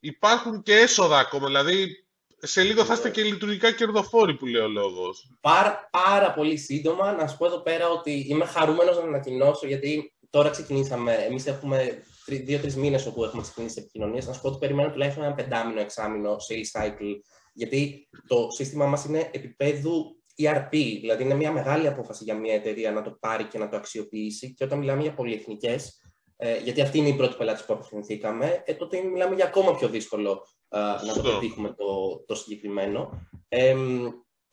[0.00, 1.46] υπάρχουν και έσοδα ακόμα.
[1.46, 2.06] Δηλαδή,
[2.40, 5.30] σε λίγο θα είστε και λειτουργικά κερδοφόροι που λέει ο λόγος.
[5.40, 10.14] Πάρα, πάρα πολύ σύντομα να σου πω εδώ πέρα ότι είμαι χαρούμενος να ανακοινώσω γιατί
[10.30, 11.12] τώρα ξεκινήσαμε.
[11.12, 14.26] Εμείς έχουμε δύο-τρεις μήνες όπου έχουμε ξεκινήσει επικοινωνίες.
[14.26, 17.14] Να σου πω ότι περιμένω τουλάχιστον ένα πεντάμινο, εξάμινο sales cycle.
[17.52, 22.92] Γιατί το σύστημα μας είναι επίπεδου ERP, δηλαδή είναι μια μεγάλη απόφαση για μια εταιρεία
[22.92, 24.54] να το πάρει και να το αξιοποιήσει.
[24.54, 26.00] Και όταν μιλάμε για πολυεθνικές,
[26.40, 29.88] ε, γιατί αυτή είναι η πρώτη πελάτη που απευθυνθήκαμε, ε, τότε μιλάμε για ακόμα πιο
[29.88, 33.28] δύσκολο ε, να το πετύχουμε το, το συγκεκριμένο.
[33.48, 33.74] Ε,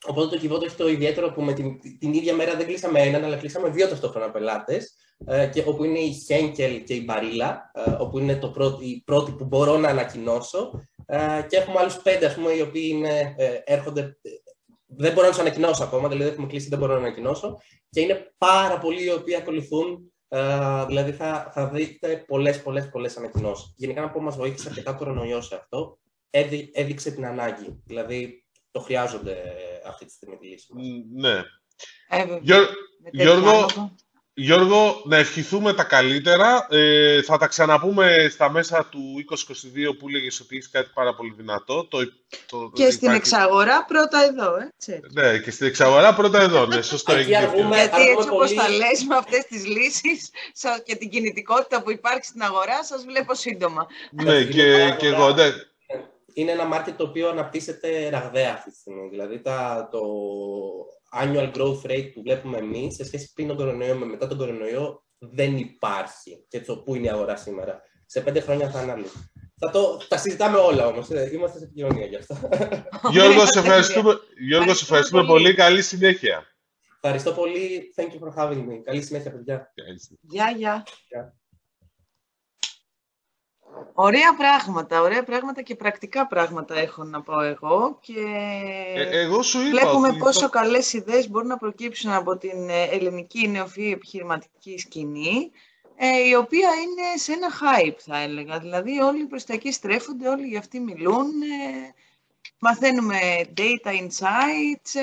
[0.05, 3.23] οπότε το Kivoto έχει το ιδιαίτερο που με την, την ίδια μέρα δεν κλείσαμε έναν,
[3.23, 4.95] αλλά κλείσαμε δύο ταυτόχρονα πελάτες.
[5.25, 9.01] Ε, και όπου είναι η Henkel και η Barilla, ε, όπου είναι το πρώτο, η
[9.05, 10.81] πρώτη που μπορώ να ανακοινώσω.
[11.05, 14.17] Ε, και έχουμε άλλους πέντε, ας πούμε, οι οποίοι είναι, ε, έρχονται
[14.87, 17.61] δεν μπορώ να τους ανακοινώσω ακόμα, δηλαδή έχουμε κλείσει, δεν μπορώ να ανακοινώσω.
[17.89, 23.17] Και είναι πάρα πολλοί οι οποίοι ακολουθούν Uh, δηλαδή θα, θα δείτε πολλές πολλές πολλές
[23.17, 23.73] ανακοινώσεις.
[23.75, 25.99] Γενικά να πω μας βοήθησε αρκετά κορονοϊό σε αυτό.
[26.29, 27.81] Έδει, έδειξε την ανάγκη.
[27.85, 29.37] Δηλαδή το χρειάζονται
[29.87, 30.73] αυτή τη στιγμή τη λύση.
[31.13, 31.43] Ναι.
[32.09, 32.39] Ε,
[33.11, 33.65] Γιώργο,
[34.37, 36.67] Γιώργο, να ευχηθούμε τα καλύτερα.
[36.69, 41.33] Ε, θα τα ξαναπούμε στα μέσα του 2022 που έλεγε ότι έχει κάτι πάρα πολύ
[41.37, 41.85] δυνατό.
[41.85, 41.97] Το,
[42.45, 44.99] το, και στην εξαγορά πρώτα εδώ, έτσι.
[45.11, 47.15] Ναι, και στην εξαγορά πρώτα εδώ, ναι, σωστό.
[47.15, 47.59] Γιατί
[48.01, 50.29] έτσι όπως τα λες με αυτές τις λύσεις
[50.83, 53.87] και την κινητικότητα που υπάρχει στην αγορά, σας βλέπω σύντομα.
[54.11, 55.43] Ναι, και, και εγώ, ναι.
[56.33, 59.09] Είναι ένα market το οποίο αναπτύσσεται ραγδαία αυτή τη στιγμή.
[59.09, 59.99] Δηλαδή τα, το,
[61.21, 65.03] annual growth rate που βλέπουμε εμείς σε σχέση πριν τον κορονοϊό με μετά τον κορονοϊό
[65.17, 66.45] δεν υπάρχει.
[66.47, 67.81] Και το πού είναι η αγορά σήμερα.
[68.05, 69.05] Σε πέντε χρόνια θα είναι άλλο.
[69.59, 71.09] Θα το, τα συζητάμε όλα όμως.
[71.09, 72.37] Ε, είμαστε σε επικοινωνία γι' αυτό.
[73.11, 75.53] Γιώργο, σε ευχαριστούμε, Γιώργο, σε ευχαριστούμε πολύ.
[75.53, 76.43] Καλή συνέχεια.
[76.95, 77.93] Ευχαριστώ πολύ.
[77.95, 78.81] Thank you for having me.
[78.83, 79.73] Καλή συνέχεια, παιδιά.
[80.21, 80.83] Γεια, γεια.
[83.93, 88.19] Ωραία πράγματα, ωραία πράγματα και πρακτικά πράγματα έχω να πω εγώ και
[88.95, 93.47] ε, εγώ σου είπα βλέπουμε πόσο καλές ιδέες μπορούν να προκύψουν από την ε, ελληνική
[93.47, 95.51] νεοφυή επιχειρηματική σκηνή
[95.95, 100.29] ε, η οποία είναι σε ένα hype θα έλεγα, δηλαδή όλοι προς τα εκεί στρέφονται,
[100.29, 101.31] όλοι για αυτή μιλούν,
[102.59, 103.17] μαθαίνουμε
[103.57, 104.99] data insights.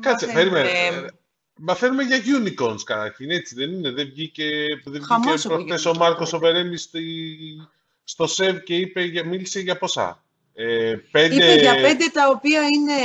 [0.00, 0.70] Κάτσε, μαθαίνουμε...
[1.64, 3.90] Μαθαίνουμε για unicorns καταρχήν, έτσι δεν είναι.
[3.90, 4.44] Δεν βγήκε,
[4.84, 5.02] δεν
[5.58, 6.40] βγήκε ο Μάρκος ο
[6.76, 7.00] στη,
[8.04, 10.24] στο ΣΕΒ και είπε, μίλησε για ποσά.
[10.54, 11.34] Ε, πέντε...
[11.34, 13.00] Είπε για πέντε τα οποία είναι,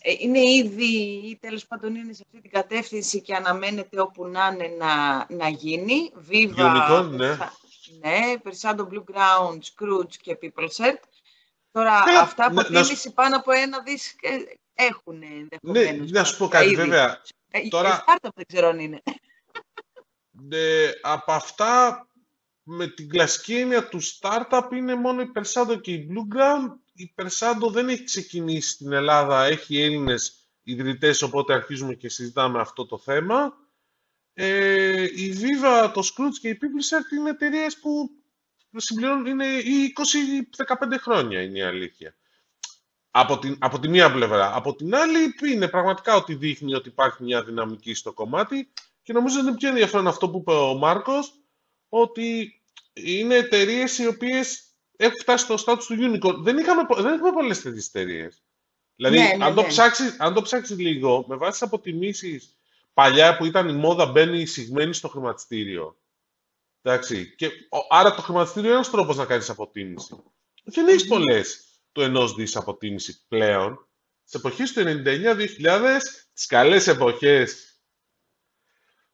[0.00, 0.94] ε, είναι ήδη
[1.30, 5.48] ή τέλος πάντων είναι σε αυτή την κατεύθυνση και αναμένεται όπου να είναι να, να
[5.48, 6.12] γίνει.
[6.30, 7.36] Viva, Unicorn, ναι.
[8.00, 10.96] ναι, Persado Blue Ground, Scrooge και PeopleSet.
[11.72, 14.28] Τώρα ε, αυτά από να, πάνω από ένα δις ε,
[14.74, 16.10] έχουν ενδεχομένως.
[16.10, 17.22] Ναι, να σου πω κάτι βέβαια.
[17.50, 18.04] Ε, Τώρα...
[18.06, 19.02] startup δεν ξέρω αν είναι.
[20.30, 22.06] Ναι, από αυτά
[22.62, 26.68] με την κλασική έννοια του startup είναι μόνο η Persado και η Blue Ground.
[26.92, 32.86] Η Persado δεν έχει ξεκινήσει στην Ελλάδα, έχει Έλληνες ιδρυτές, οπότε αρχίζουμε και συζητάμε αυτό
[32.86, 33.56] το θέμα.
[34.34, 38.10] Ε, η Viva, το Scrooge και η PeopleSert είναι εταιρείες που
[38.76, 39.92] συμπληρώνουν, είναι ή
[40.66, 42.14] 20-15 χρόνια είναι η αλήθεια.
[43.10, 44.54] Από την, από τη μία πλευρά.
[44.56, 48.72] Από την άλλη είναι πραγματικά ότι δείχνει ότι υπάρχει μια δυναμική στο κομμάτι
[49.02, 51.41] και νομίζω είναι πιο ενδιαφέρον αυτό που είπε ο Μάρκος,
[51.94, 52.60] ότι
[52.92, 54.64] είναι εταιρείες οι οποίες
[54.96, 56.34] έχουν φτάσει στο status του unicorn.
[56.42, 58.42] Δεν, είχαμε, δεν έχουμε πολλές τέτοιες εταιρείες.
[58.96, 59.68] Δηλαδή, ναι, ναι, αν, το ναι.
[59.68, 62.56] ψάξεις, αν το ψάξεις λίγο, με βάση τις αποτιμήσεις
[62.94, 65.96] παλιά που ήταν η μόδα μπαίνει εισηγμένη στο χρηματιστήριο.
[66.82, 67.34] Εντάξει.
[67.34, 67.50] Και,
[67.88, 70.22] άρα το χρηματιστήριο είναι ένας τρόπος να κάνεις αποτίμηση.
[70.64, 73.86] Δεν έχεις πολλές το ενός δις αποτίμηση πλέον.
[74.24, 75.98] Σε εποχέ του 99-2000,
[76.34, 77.71] τις καλές εποχές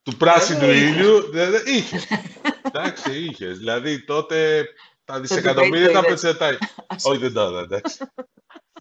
[0.08, 2.06] του πράσινου ήλιου, δεν είχες.
[2.72, 3.58] Εντάξει, είχες.
[3.58, 4.66] Δηλαδή τότε
[5.04, 6.56] τα δισεκατομμύρια τα πετσετάει.
[7.02, 7.98] Όχι, δεν τα εντάξει.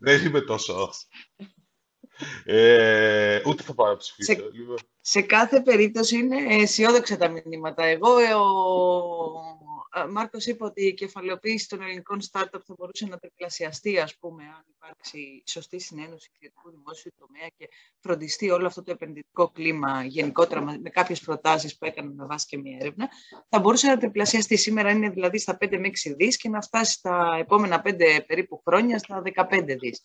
[0.02, 0.90] Δεν είμαι τόσο.
[2.44, 4.34] Ε, ούτε θα πάρω ψηφίσω.
[4.34, 4.42] Σε,
[5.00, 7.84] σε κάθε περίπτωση είναι αισιόδοξα τα μηνύματα.
[7.84, 8.44] Εγώ, ε, ο,
[10.06, 14.66] Μάρκος είπε ότι η κεφαλαιοποίηση των ελληνικών startup θα μπορούσε να τριπλασιαστεί, ας πούμε, αν
[14.76, 20.90] υπάρξει σωστή συνένωση ιδιωτικού δημόσιου τομέα και φροντιστεί όλο αυτό το επενδυτικό κλίμα γενικότερα με
[20.90, 23.10] κάποιες προτάσεις που έκαναν με βάση και μια έρευνα,
[23.50, 24.58] θα μπορούσε να τριπλασιαστεί.
[24.58, 28.62] Σήμερα είναι δηλαδή στα 5 με 6 δις και να φτάσει στα επόμενα 5 περίπου
[28.66, 30.04] χρόνια στα 15 δις.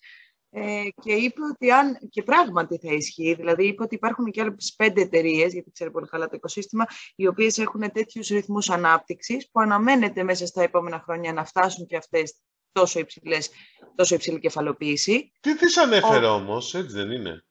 [0.54, 4.74] Ε, και είπε ότι αν, και πράγματι θα ισχύει, δηλαδή είπε ότι υπάρχουν και άλλες
[4.76, 6.84] πέντε εταιρείες, γιατί ξέρει πολύ καλά το οικοσύστημα,
[7.16, 11.96] οι οποίες έχουν τέτοιους ρυθμούς ανάπτυξης που αναμένεται μέσα στα επόμενα χρόνια να φτάσουν και
[11.96, 12.34] αυτές
[12.72, 13.50] τόσο, υψηλές,
[13.94, 15.32] τόσο υψηλή κεφαλοποίηση.
[15.40, 16.34] Τι τις ανέφερε Ο...
[16.34, 17.44] όμως, έτσι δεν είναι;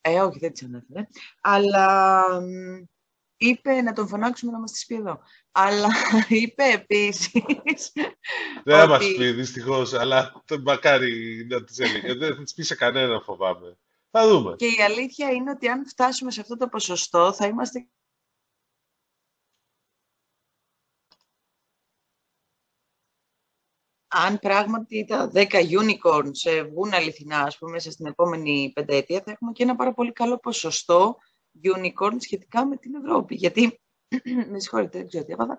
[0.00, 1.06] Ε, όχι, δεν τις ανέφερε.
[1.40, 2.24] Αλλά
[3.36, 5.20] είπε να τον φωνάξουμε να μας τις πει εδώ.
[5.52, 5.88] Αλλά
[6.28, 7.30] είπε επίσης...
[8.64, 12.14] Δεν θα μας πει δυστυχώς, αλλά τον μακάρι να τις έλεγε.
[12.14, 13.78] Δεν θα τις πει σε κανένα φοβάμαι.
[14.10, 14.54] Θα δούμε.
[14.56, 17.88] Και η αλήθεια είναι ότι αν φτάσουμε σε αυτό το ποσοστό θα είμαστε
[24.14, 29.52] αν πράγματι τα 10 unicorns βγουν αληθινά, ας πούμε, μέσα στην επόμενη πενταετία, θα έχουμε
[29.52, 31.16] και ένα πάρα πολύ καλό ποσοστό
[31.62, 33.34] unicorn σχετικά με την Ευρώπη.
[33.34, 33.80] Γιατί,
[34.50, 35.58] με συγχωρείτε, δεν ξέρω τι έπαθα,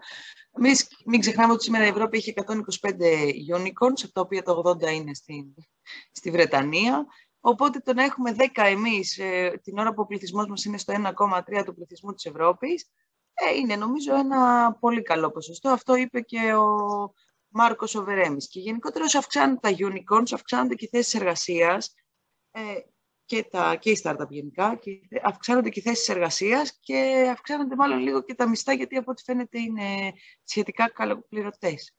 [0.60, 2.54] μην, μην ξεχνάμε ότι σήμερα η Ευρώπη έχει 125
[3.58, 5.54] unicorns, από τα οποία το 80 είναι στη,
[6.12, 7.06] στη Βρετανία.
[7.40, 10.94] Οπότε το να έχουμε 10 εμείς ε, την ώρα που ο πληθυσμός μας είναι στο
[11.48, 12.90] 1,3 του πληθυσμού της Ευρώπης,
[13.34, 15.70] ε, είναι νομίζω ένα πολύ καλό ποσοστό.
[15.70, 16.68] Αυτό είπε και ο
[17.48, 18.48] Μάρκος Οβερέμις.
[18.48, 21.94] Και γενικότερα όσο αυξάνονται τα unicorns, αυξάνονται και οι θέσεις εργασίας.
[22.52, 22.62] Ε,
[23.26, 28.00] και, τα, και η startup γενικά και αυξάνονται και οι θέσεις εργασίας και αυξάνονται μάλλον
[28.00, 31.94] λίγο και τα μισθά γιατί από ό,τι φαίνεται είναι σχετικά καλοπληρωτές.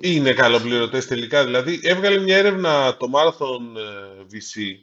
[0.00, 1.44] Είναι καλοπληρωτές τελικά.
[1.44, 4.74] Δηλαδή έβγαλε μια έρευνα το Marathon ε, VC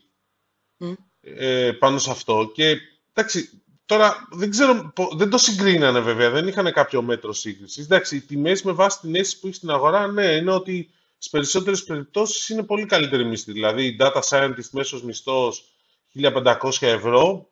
[1.21, 2.77] ε, πάνω σε αυτό και
[3.13, 7.85] εντάξει, τώρα δεν ξέρω, δεν το συγκρίνανε βέβαια, δεν είχαν κάποιο μέτρο σύγκρισης.
[7.85, 11.29] Εντάξει, οι τιμές με βάση την αίσθηση που έχεις στην αγορά, ναι, είναι ότι στις
[11.29, 13.51] περισσότερες περιπτώσεις είναι πολύ καλύτερη μισθή.
[13.51, 15.76] Δηλαδή, data scientist μέσος μισθός
[16.15, 17.49] 1500 ευρώ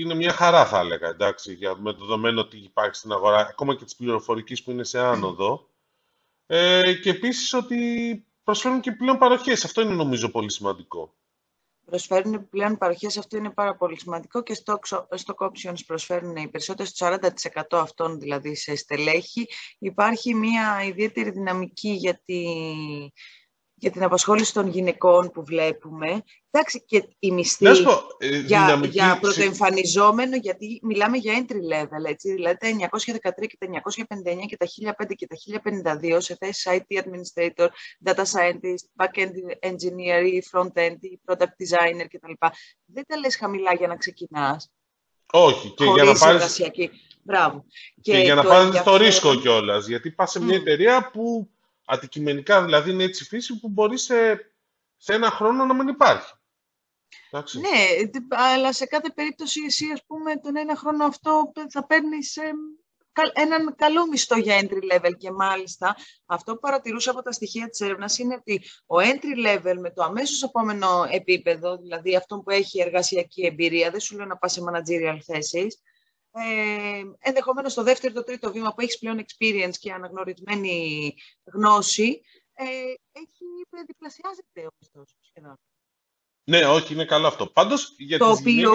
[0.00, 3.74] είναι μια χαρά θα έλεγα, εντάξει, για, με το δεδομένο ότι υπάρχει στην αγορά, ακόμα
[3.74, 5.68] και της πληροφορικής που είναι σε άνοδο.
[6.46, 7.76] Ε, και επίσης ότι
[8.44, 9.64] προσφέρουν και πλέον παροχές.
[9.64, 11.14] Αυτό είναι νομίζω πολύ σημαντικό.
[11.84, 16.92] Προσφέρουν πλέον παροχές, αυτό είναι πάρα πολύ σημαντικό και στο stock options προσφέρουν οι περισσότερες,
[16.92, 19.48] το 40% αυτών δηλαδή σε στελέχη.
[19.78, 22.44] Υπάρχει μια ιδιαίτερη δυναμική για τη
[23.82, 26.22] για την απασχόληση των γυναικών που βλέπουμε.
[26.50, 27.66] Εντάξει, και η μισθή
[28.18, 33.66] ε, για, για πρωτοεμφανιζόμενο, γιατί μιλάμε για entry level, έτσι, δηλαδή τα 913 και τα
[33.66, 34.66] 959 και τα
[35.06, 35.36] 1005 και τα
[36.00, 37.68] 1052 σε θέσεις IT administrator,
[38.04, 39.32] data scientist, back-end
[39.70, 42.32] engineer ή front-end ή product designer κτλ.
[42.84, 44.72] Δεν τα λες χαμηλά για να ξεκινάς.
[45.32, 46.60] Όχι, και για να πάρεις...
[47.22, 47.64] Μπράβο.
[48.00, 51.50] Και, και για να πάρεις το ρίσκο κιόλας, γιατί πας σε μια εταιρεία που
[51.92, 54.14] Αντικειμενικά δηλαδή είναι έτσι φύση που μπορεί σε,
[54.96, 56.32] σε ένα χρόνο να μην υπάρχει.
[57.30, 62.52] Ναι, αλλά σε κάθε περίπτωση εσύ ας πούμε τον ένα χρόνο αυτό θα παίρνεις ε,
[63.32, 67.80] έναν καλό μισθό για entry level και μάλιστα αυτό που παρατηρούσα από τα στοιχεία της
[67.80, 72.80] έρευνας είναι ότι ο entry level με το αμέσως επόμενο επίπεδο, δηλαδή αυτό που έχει
[72.80, 75.80] εργασιακή εμπειρία, δεν σου λέω να πας σε managerial θέσεις,
[76.32, 81.14] ε, ενδεχομένως το δεύτερο ή το τρίτο βήμα που έχεις πλέον experience και αναγνωρισμένη
[81.44, 82.22] γνώση,
[82.54, 82.64] ε,
[83.12, 83.44] έχει
[83.86, 85.60] διπλασιάζεται ο μισθό σχεδόν.
[86.44, 87.46] Ναι, όχι, είναι καλό αυτό.
[87.46, 88.72] Πάντως, για το οποίο,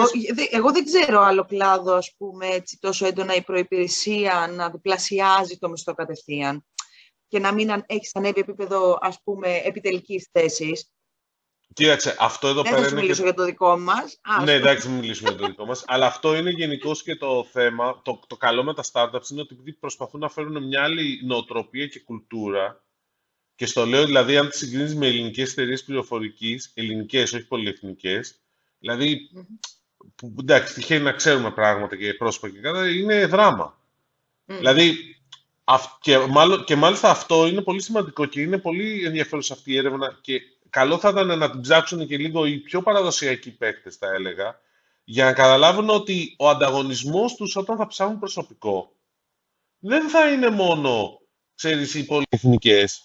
[0.50, 5.68] εγώ δεν ξέρω άλλο κλάδο, ας πούμε, έτσι, τόσο έντονα η προϋπηρεσία να διπλασιάζει το
[5.68, 6.66] μισθό κατευθείαν
[7.28, 10.92] και να μην έχεις ανέβει επίπεδο, ας πούμε, επιτελικής θέσης.
[11.78, 12.80] Κοίταξε, αυτό εδώ πέρα.
[12.80, 14.20] Δεν θα μιλήσω για το δικό μας.
[14.44, 15.84] Ναι, εντάξει, μην μιλήσουμε για το δικό μας.
[15.86, 18.00] Αλλά αυτό είναι γενικώς και το θέμα.
[18.02, 21.86] Το, το καλό με τα startups είναι ότι επειδή προσπαθούν να φέρουν μια άλλη νοοτροπία
[21.86, 22.82] και κουλτούρα.
[23.54, 28.34] Και στο λέω δηλαδή, αν τη συγκρίνεις με ελληνικές εταιρείες πληροφορικής, ελληνικές, όχι πολυεθνικές,
[28.78, 29.30] δηλαδή.
[30.14, 33.78] Που, εντάξει, τυχαίνει να ξέρουμε πράγματα και πρόσωπα και κάτι, είναι δράμα.
[34.44, 35.16] Δηλαδή,
[36.00, 40.18] και, μάλλον, και μάλιστα αυτό είναι πολύ σημαντικό και είναι πολύ ενδιαφέρον αυτή η έρευνα
[40.20, 44.60] και καλό θα ήταν να την ψάξουν και λίγο οι πιο παραδοσιακοί παίκτες, θα έλεγα,
[45.04, 48.92] για να καταλάβουν ότι ο ανταγωνισμός τους όταν θα ψάχνουν προσωπικό
[49.78, 51.20] δεν θα είναι μόνο,
[51.54, 53.02] ξέρεις, οι πολυεθνικές.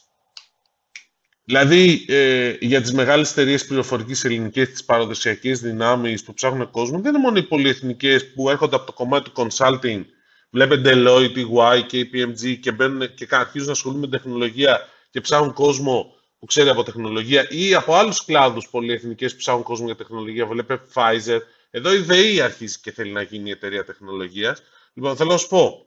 [1.43, 7.13] Δηλαδή, ε, για τις μεγάλες εταιρείες πληροφορικής ελληνικές, τις παραδοσιακές δυνάμεις που ψάχνουν κόσμο, δεν
[7.13, 10.05] είναι μόνο οι πολυεθνικές που έρχονται από το κομμάτι του consulting,
[10.49, 15.53] βλέπετε Deloitte, EY και PMG και, μπαίνουν, και αρχίζουν να ασχολούν με τεχνολογία και ψάχνουν
[15.53, 20.45] κόσμο που ξέρει από τεχνολογία ή από άλλους κλάδους πολυεθνικές που ψάχνουν κόσμο για τεχνολογία.
[20.45, 21.39] Βλέπε Pfizer.
[21.69, 24.61] Εδώ η ΔΕΗ αρχίζει και θέλει να γίνει η εταιρεία τεχνολογίας.
[24.93, 25.85] Λοιπόν, θέλω να σου πω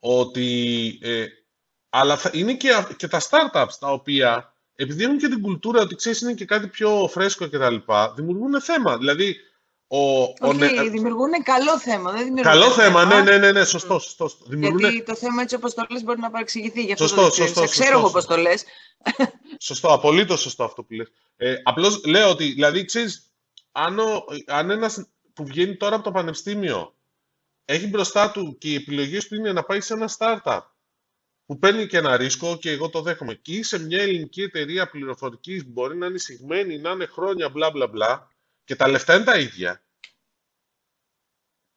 [0.00, 1.26] ότι ε,
[1.88, 6.20] Αλλά είναι και, και τα startups τα οποία, επειδή έχουν και την κουλτούρα ότι ξέρεις
[6.20, 7.76] είναι και κάτι πιο φρέσκο κτλ.,
[8.14, 8.98] δημιουργούν θέμα.
[8.98, 9.36] Δηλαδή,
[9.88, 10.90] ο, Όχι, ο...
[10.90, 12.12] δημιουργούν καλό θέμα.
[12.12, 13.98] Δεν δημιουργούν καλό θέμα, ναι, ναι, ναι, ναι, σωστό.
[13.98, 14.30] σωστό.
[14.46, 14.80] Δημιουργούν...
[14.80, 16.84] Γιατί το θέμα έτσι όπως το λες μπορεί να παρεξηγηθεί.
[16.84, 18.64] Γι' αυτό σωστό, το σωστό, σωστό, Ξέρω εγώ πώς το λες.
[19.58, 21.12] Σωστό, απολύτως σωστό αυτό που λες.
[21.36, 23.32] Ε, απλώς λέω ότι, δηλαδή, ξέρεις,
[23.72, 26.94] αν, ο, αν ένας που βγαίνει τώρα από το πανεπιστήμιο
[27.64, 30.60] έχει μπροστά του και οι επιλογές του είναι να πάει σε ένα startup
[31.46, 33.34] που παίρνει και ένα ρίσκο και εγώ το δέχομαι.
[33.34, 37.86] Και είσαι μια ελληνική εταιρεία πληροφορικής μπορεί να είναι συγμένη, να είναι χρόνια, μπλα μπλα
[37.86, 38.30] μπλα,
[38.66, 39.84] και τα λεφτά είναι τα ίδια.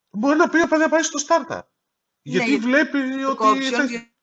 [0.10, 1.56] Μπορεί να πει να πάει στο startup.
[1.56, 1.64] Ναι,
[2.22, 4.14] γιατί βλέπει ότι.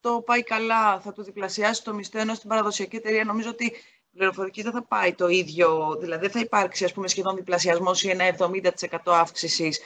[0.00, 3.64] Το πάει καλά, θα του διπλασιάσει το μισθό, ενώ στην παραδοσιακή εταιρεία νομίζω ότι
[4.10, 5.96] η πληροφορική δεν θα πάει το ίδιο.
[6.00, 8.70] Δηλαδή δεν θα υπάρξει ας πούμε, σχεδόν διπλασιασμός ή ένα 70%
[9.04, 9.80] αύξησης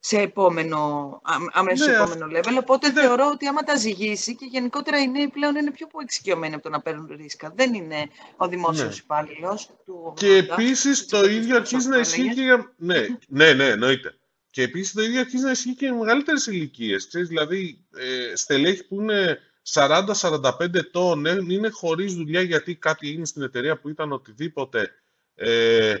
[0.00, 1.20] σε επόμενο,
[1.52, 2.56] αμέσως ναι, επόμενο level.
[2.58, 3.00] Οπότε ναι.
[3.00, 6.68] θεωρώ ότι άμα τα ζυγίσει και γενικότερα οι νέοι πλέον είναι πιο εξοικειωμένοι από το
[6.68, 7.52] να παίρνουν ρίσκα.
[7.56, 9.02] Δεν είναι ο δημόσιος ναι.
[9.02, 10.12] υπάλληλος του.
[10.16, 12.72] Και επίσης το ίδιο αρχίζει να ισχύει και για.
[12.76, 14.14] Ναι, ναι, ναι, εννοείται.
[14.50, 17.08] Και επίσης το ίδιο αρχίζει να ισχύει και για μεγαλύτερες ηλικίες.
[17.12, 19.38] Δηλαδή, ε, στελέχη που είναι
[19.72, 24.90] 40-45 ετών, ε, είναι χωρίς δουλειά γιατί κάτι είναι στην εταιρεία που ήταν οτιδήποτε.
[25.34, 25.94] Ε,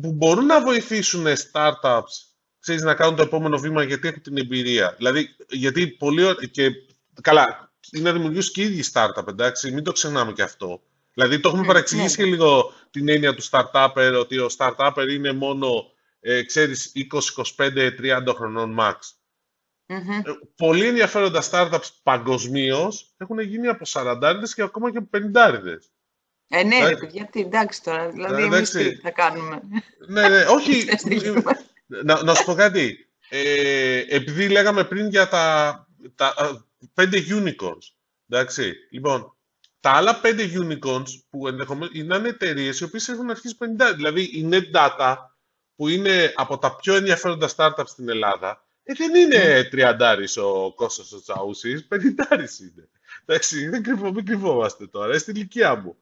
[0.00, 2.31] που μπορούν να βοηθήσουν startups
[2.62, 4.94] ξέρεις, να κάνουν το επόμενο βήμα γιατί έχουν την εμπειρία.
[4.96, 6.70] Δηλαδή, γιατί πολύ και
[7.20, 10.82] καλά, είναι να δημιουργήσουν και οι ίδιοι startup, εντάξει, μην το ξεχνάμε και αυτό.
[11.14, 12.24] Δηλαδή, το έχουμε ναι, παραξηγήσει ναι.
[12.24, 17.90] και λίγο την έννοια του startupper, ότι ο startupper είναι μόνο, ε, ξέρεις, 20, 25,
[18.26, 18.94] 30 χρονών max.
[19.86, 20.22] Mm-hmm.
[20.56, 25.76] πολύ ενδιαφέροντα startups παγκοσμίως έχουν γίνει από 40 και ακόμα και από 50
[26.54, 26.76] ε, ναι,
[27.10, 29.60] γιατί εντάξει τώρα, δηλαδή εμείς τι θα κάνουμε.
[30.06, 30.84] Ναι, ναι, όχι,
[32.04, 33.06] να, να σου πω κάτι.
[33.28, 36.34] Ε, επειδή λέγαμε πριν για τα, τα
[36.94, 37.92] πέντε unicorns,
[38.28, 39.36] εντάξει, λοιπόν,
[39.80, 44.48] τα άλλα πέντε unicorns που ενδεχομένως είναι εταιρείε οι οποίες έχουν αρχίσει 50, δηλαδή η
[44.52, 45.16] NetData
[45.76, 51.12] που είναι από τα πιο ενδιαφέροντα startups στην Ελλάδα, ε, δεν είναι τριαντάρης ο Κώστας
[51.12, 52.88] ο Τσαούσης, πενηντάρης είναι.
[53.26, 55.96] Εντάξει, δεν κρυβώ, μην κρυβόμαστε τώρα, στην ηλικία μου.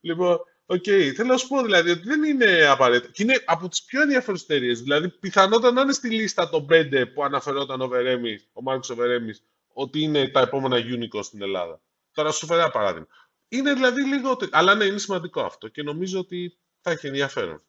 [0.00, 0.38] Λοιπόν,
[0.68, 1.12] Ok, okay.
[1.14, 3.12] θέλω να σου πω δηλαδή ότι δεν είναι απαραίτητο.
[3.12, 4.74] Και είναι από τις πιο ενδιαφέρουσες εταιρείες.
[4.74, 9.34] Δηλαδή, πιθανότατα να είναι στη λίστα των πέντε που αναφερόταν ο, Βερέμις, ο Μάρκος Βερέμης,
[9.72, 11.80] ότι είναι τα επόμενα unicorn στην Ελλάδα.
[12.12, 13.06] Τώρα σου φέρω ένα παράδειγμα.
[13.48, 14.36] Είναι δηλαδή λίγο.
[14.50, 17.62] Αλλά ναι, είναι σημαντικό αυτό και νομίζω ότι θα έχει ενδιαφέρον.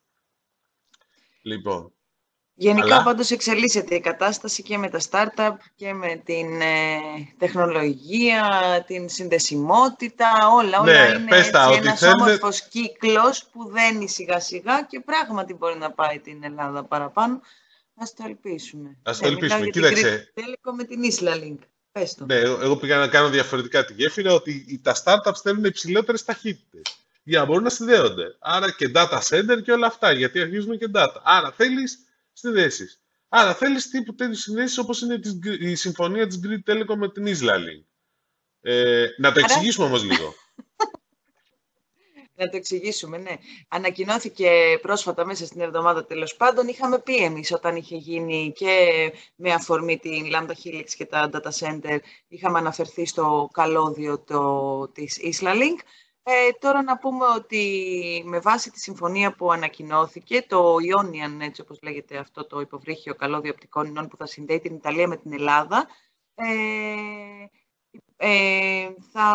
[1.41, 1.91] Λοιπόν.
[2.60, 3.03] Γενικά Αλλά...
[3.03, 6.99] πάντως εξελίσσεται η κατάσταση και με τα startup και με την ε,
[7.38, 8.43] τεχνολογία,
[8.88, 12.22] την συνδεσιμότητα, όλα, όλα ναι, είναι έτσι, τα, ένας θέλετε...
[12.22, 17.41] όμορφος κύκλος που δένει σιγά σιγά και πράγματι μπορεί να πάει την Ελλάδα παραπάνω.
[17.95, 18.97] Ας το ελπίσουμε.
[19.03, 20.32] Ας το ναι, ελπίσουμε, κοίταξε.
[20.34, 21.60] Τέλικο με την Isla Link.
[21.91, 22.26] Πες το.
[22.26, 27.39] Ναι, εγώ πήγα να κάνω διαφορετικά τη γέφυρα ότι τα startups θέλουν υψηλότερες ταχύτητες για
[27.39, 28.36] να μπορούν να συνδέονται.
[28.39, 31.22] Άρα και data center και όλα αυτά, γιατί αρχίζουν και data.
[31.24, 32.07] Άρα θέλεις
[32.38, 33.01] συνδέσεις.
[33.29, 35.19] Άρα θέλεις τύπου τέτοιες συνδέσεις όπως είναι
[35.59, 37.59] η συμφωνία της Greek Telecom με την Isla
[38.61, 40.33] Ε, να το εξηγήσουμε όμως λίγο.
[42.39, 43.35] Να το εξηγήσουμε, ναι.
[43.67, 46.67] Ανακοινώθηκε πρόσφατα μέσα στην εβδομάδα τέλος πάντων.
[46.67, 48.88] Είχαμε πει εμείς όταν είχε γίνει και
[49.35, 55.19] με αφορμή την Lambda Helix και τα data center, είχαμε αναφερθεί στο καλώδιο το, της
[55.23, 55.77] Islalik.
[56.30, 61.80] Ε, τώρα να πούμε ότι με βάση τη συμφωνία που ανακοινώθηκε, το Ionian, έτσι όπως
[61.82, 65.88] λέγεται αυτό το υποβρύχιο καλώδιο οπτικών ινών που θα συνδέει την Ιταλία με την Ελλάδα,
[66.36, 66.45] ε,
[68.15, 69.30] ε, θα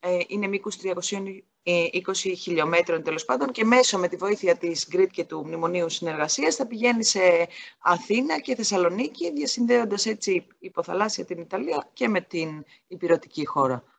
[0.00, 5.24] ε, είναι μήκους 320 χιλιόμετρων τέλος πάντων και μέσω με τη βοήθεια της GRID και
[5.24, 7.48] του Μνημονίου Συνεργασίας θα πηγαίνει σε
[7.78, 13.89] Αθήνα και Θεσσαλονίκη διασυνδέοντας έτσι υποθαλάσσια την Ιταλία και με την υπηρετική χώρα.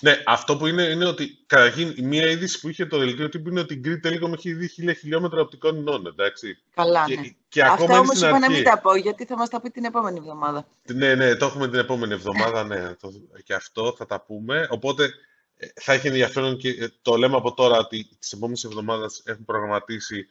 [0.00, 3.60] Ναι, αυτό που είναι είναι ότι καταρχήν μία είδηση που είχε το δελτίο τύπου είναι
[3.60, 6.58] ότι η Greek Telecom έχει δει χίλια χιλιόμετρα οπτικών ινών, εντάξει.
[6.74, 7.28] Καλά, και, ναι.
[7.48, 9.84] Και Αυτά ακόμα όμως είπα να μην τα πω, γιατί θα μας τα πει την
[9.84, 10.66] επόμενη εβδομάδα.
[10.94, 13.12] Ναι, ναι, το έχουμε την επόμενη εβδομάδα, ναι, το,
[13.44, 14.66] και αυτό θα τα πούμε.
[14.70, 15.10] Οπότε
[15.56, 19.44] ε, θα έχει ενδιαφέρον και ε, το λέμε από τώρα ότι τις επόμενες εβδομάδες έχουν
[19.44, 20.28] προγραμματίσει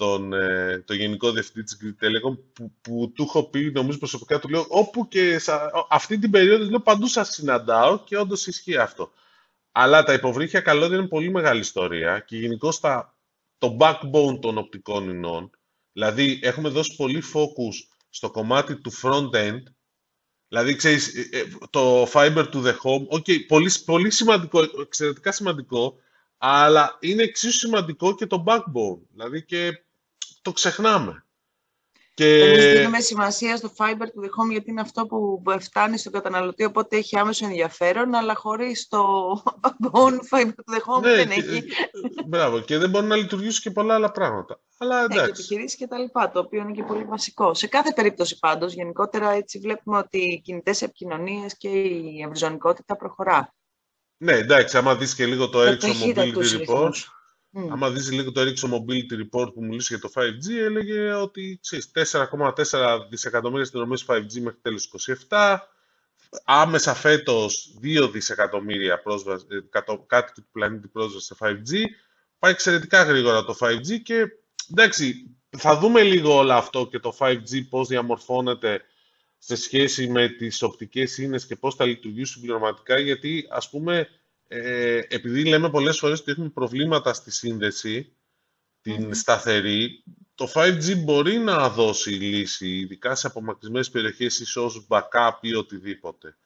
[0.00, 4.38] τον, ε, το Γενικό Διευθυντή της Greek Telecom που, που του έχω πει, νομίζω προσωπικά
[4.38, 8.76] του λέω, όπου και σα, αυτή την περίοδο λέω, παντού σας συναντάω και όντως ισχύει
[8.76, 9.12] αυτό.
[9.72, 12.72] Αλλά τα υποβρύχια καλώδια είναι πολύ μεγάλη ιστορία και γενικώ
[13.58, 15.50] το backbone των οπτικών ινών,
[15.92, 19.62] δηλαδή έχουμε δώσει πολύ focus στο κομμάτι του front-end,
[20.48, 25.94] δηλαδή ξέρεις, ε, ε, το fiber to the home, okay, πολύ, πολύ σημαντικό, εξαιρετικά σημαντικό,
[26.38, 29.84] αλλά είναι εξίσου σημαντικό και το backbone, δηλαδή και
[30.42, 31.24] το ξεχνάμε.
[32.14, 32.44] Και...
[32.44, 36.64] Εμείς δίνουμε σημασία στο fiber to the home γιατί είναι αυτό που φτάνει στον καταναλωτή,
[36.64, 39.02] οπότε έχει άμεσο ενδιαφέρον, αλλά χωρίς το
[39.60, 41.64] backbone fiber to the home ναι, δεν έχει.
[42.26, 44.60] Μπράβο, και δεν μπορεί να λειτουργήσει και πολλά άλλα πράγματα.
[44.78, 45.18] Αλλά εντάξει.
[45.20, 47.54] Έχει επιχειρήσεις και τα λοιπά, το οποίο είναι και πολύ βασικό.
[47.54, 53.54] Σε κάθε περίπτωση πάντως, γενικότερα έτσι βλέπουμε ότι οι κινητές επικοινωνίες και η ευρυζωνικότητα προχωρά.
[54.16, 56.92] Ναι, εντάξει, άμα δεις και λίγο το Ericsson Mobility Report,
[57.52, 57.68] Mm.
[57.70, 61.60] Άμα δεις λίγο το Ericsson Mobility Report που μιλούσε για το 5G, έλεγε ότι
[61.94, 64.90] 4,4 δισεκατομμύρια συνδρομές 5G μέχρι τέλος
[65.28, 65.56] 27,
[66.44, 69.58] άμεσα φέτος 2 δισεκατομμύρια πρόσβαση, ε,
[70.06, 71.84] κάτι του πλανήτη πρόσβαση σε 5G.
[72.38, 74.26] Πάει εξαιρετικά γρήγορα το 5G και
[74.70, 78.82] εντάξει, θα δούμε λίγο όλο αυτό και το 5G πώς διαμορφώνεται
[79.38, 84.08] σε σχέση με τις οπτικές ίνες και πώς θα λειτουργήσουν πληρωματικά, γιατί ας πούμε
[84.52, 88.12] ε, επειδή λέμε πολλές φορές ότι έχουμε προβλήματα στη σύνδεση,
[88.80, 95.32] την σταθερή, το 5G μπορεί να δώσει λύση, ειδικά σε απομακρυσμένες περιοχές ή ως backup
[95.40, 96.36] ή οτιδήποτε.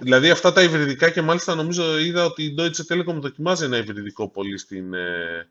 [0.00, 4.28] Δηλαδή αυτά τα υβριδικά και μάλιστα νομίζω είδα ότι η Deutsche Telekom δοκιμάζει ένα υβριδικό
[4.28, 5.50] πολύ στην, ε,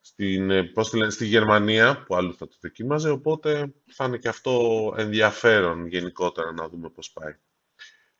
[0.00, 4.28] στην, ε, πώς λένε, στη Γερμανία, που άλλο θα το δοκίμαζε, οπότε θα είναι και
[4.28, 7.36] αυτό ενδιαφέρον γενικότερα να δούμε πώς πάει.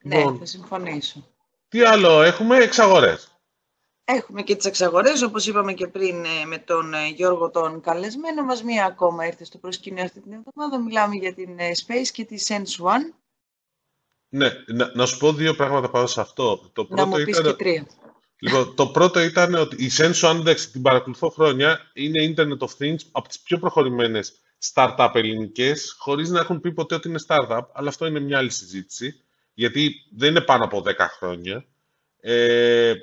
[0.03, 1.35] Ναι, λοιπόν, θα συμφωνήσω.
[1.71, 3.41] Τι άλλο έχουμε, εξαγορές.
[4.05, 8.45] Έχουμε και τις εξαγορές, όπως είπαμε και πριν ε, με τον ε, Γιώργο τον καλεσμένο
[8.45, 8.63] μας.
[8.63, 10.83] Μία ακόμα ήρθε στο προσκήνιο αυτή την εβδομάδα.
[10.85, 13.15] Μιλάμε για την ε, Space και τη Sense One.
[14.29, 16.71] Ναι, να, να σου πω δύο πράγματα πάνω σε αυτό.
[16.73, 17.51] Το πρώτο να μου πεις ήταν...
[17.51, 17.87] και τρία.
[18.39, 22.71] Λοιπόν, το πρώτο ήταν ότι η Sense One, εντάξει, την παρακολουθώ χρόνια, είναι Internet of
[22.79, 24.33] Things από τις πιο προχωρημένες
[24.73, 28.51] startup ελληνικές, χωρίς να έχουν πει ποτέ ότι είναι startup, αλλά αυτό είναι μια άλλη
[28.51, 29.25] συζήτηση
[29.55, 31.65] γιατί δεν είναι πάνω από 10 χρόνια.
[32.21, 32.95] Ε,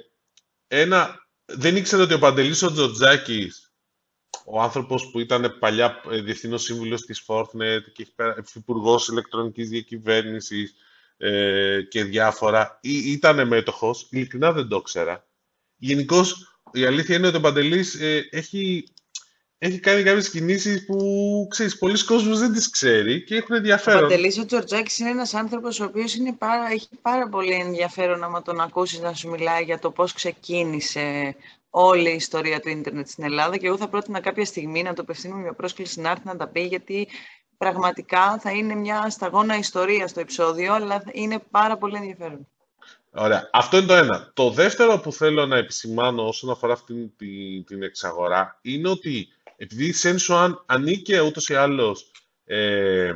[0.68, 3.72] ένα, δεν ήξερα ότι ο Παντελής ο Τζοτζάκης,
[4.46, 8.08] ο άνθρωπος που ήταν παλιά ε, διευθύνος σύμβουλος της Fortnet και
[8.54, 10.74] υπουργό ηλεκτρονικής διακυβέρνησης
[11.18, 15.28] ε, και διάφορα, ή, ήταν μέτοχος, ειλικρινά δεν το ήξερα.
[15.78, 18.88] Γενικώς, η αλήθεια είναι ότι ο Παντελής ε, έχει
[19.60, 24.04] έχει κάνει κάποιες κινήσεις που ξέρεις, πολλοί κόσμοι δεν τις ξέρει και έχουν ενδιαφέρον.
[24.04, 26.18] Ο Παντελής ο Τζορτζάκης είναι ένας άνθρωπος ο οποίος
[26.72, 31.36] έχει πάρα πολύ ενδιαφέρον άμα τον ακούσεις να σου μιλάει για το πώς ξεκίνησε
[31.70, 33.58] όλη η ιστορία του ίντερνετ στην Ελλάδα.
[33.58, 36.48] Και εγώ θα πρότεινα κάποια στιγμή να το απευθύνουμε μια πρόσκληση να έρθει να τα
[36.48, 37.08] πει, γιατί
[37.58, 42.48] πραγματικά θα είναι μια σταγόνα ιστορίας στο επεισόδιο, αλλά είναι πάρα πολύ ενδιαφέρον.
[43.12, 43.50] Ωραία.
[43.52, 44.32] Αυτό είναι το ένα.
[44.34, 49.28] Το δεύτερο που θέλω να επισημάνω όσον αφορά αυτή την, την εξαγορά είναι ότι
[49.60, 52.12] επειδή η Sensuan ανήκε ούτως ή άλλως,
[52.44, 53.14] ε,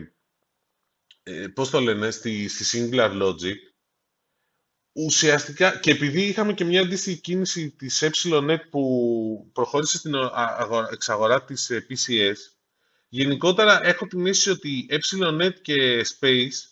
[1.23, 3.55] ε, πώς το λένε, στη, στη Singular Logic,
[4.91, 10.13] ουσιαστικά, και επειδή είχαμε και μια αντίστοιχη κίνηση της EpsilonNet που προχώρησε στην
[10.91, 12.37] εξαγορά της ε, PCS,
[13.07, 16.69] γενικότερα έχω την αίσθηση ότι EpsilonNet και Space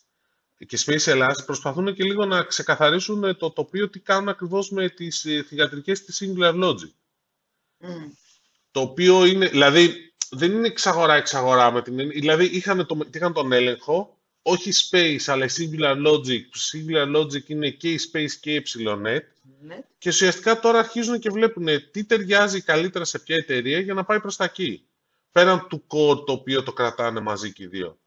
[0.68, 5.26] και Space Ελλάς προσπαθούν και λίγο να ξεκαθαρίσουν το τοπίο τι κάνουν ακριβώς με τις
[5.26, 6.92] ε, θηγατρικές της Singular Logic.
[7.82, 8.19] Mm
[8.80, 14.18] το οποίο είναι, δηλαδή δεν είναι εξαγορά-εξαγορά με την δηλαδή είχαν, το, είχαν τον έλεγχο,
[14.42, 18.64] όχι Space αλλά η Singular Logic, που Singular Logic είναι και η Space και η
[18.66, 19.20] Epsilonet
[19.62, 19.80] ναι.
[19.98, 24.20] και ουσιαστικά τώρα αρχίζουν και βλέπουν τι ταιριάζει καλύτερα σε ποια εταιρεία για να πάει
[24.20, 24.84] προς τα εκεί.
[25.32, 27.98] Πέραν του core το οποίο το κρατάνε μαζί και οι δύο.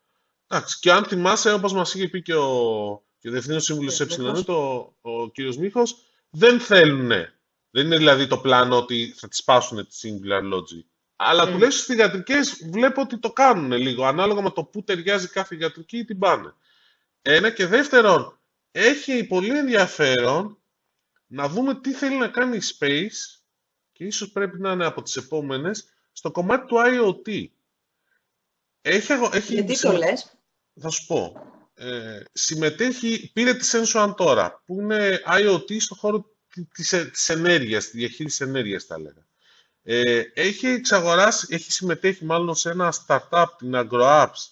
[0.48, 4.46] Εντάξει, και αν θυμάσαι, όπως μας είχε πει και ο, και ο Διευθύνος Σύμβουλος Epsilonet,
[4.46, 5.96] ο, ο κύριος Μίχος,
[6.30, 7.12] δεν θέλουν
[7.72, 10.84] δεν είναι δηλαδή το πλάνο ότι θα τις πάσουν τη singular logic.
[11.16, 11.46] Αλλά mm.
[11.46, 15.98] τουλάχιστον στις θηγατρικές βλέπω ότι το κάνουν λίγο, ανάλογα με το που ταιριάζει κάθε θηγατρική
[15.98, 16.54] ή την πάνε.
[17.22, 18.38] Ένα και δεύτερον,
[18.70, 20.62] έχει πολύ ενδιαφέρον
[21.26, 23.40] να δούμε τι θέλει να κάνει η Space
[23.92, 27.46] και ίσως πρέπει να είναι από τις επόμενες στο κομμάτι του IoT.
[28.80, 30.38] Έχει, έχει, Γιατί το λες;
[30.80, 31.46] Θα σου πω.
[31.74, 36.31] Ε, συμμετέχει, πήρε τη Sensuan τώρα, που είναι IoT στο χώρο
[36.74, 39.26] της, ε, της ενέργειας, τη διαχείριση ενέργειας θα έλεγα.
[39.82, 44.48] Ε, έχει εξαγοράσει, έχει συμμετέχει μάλλον σε ένα startup, την AgroApps,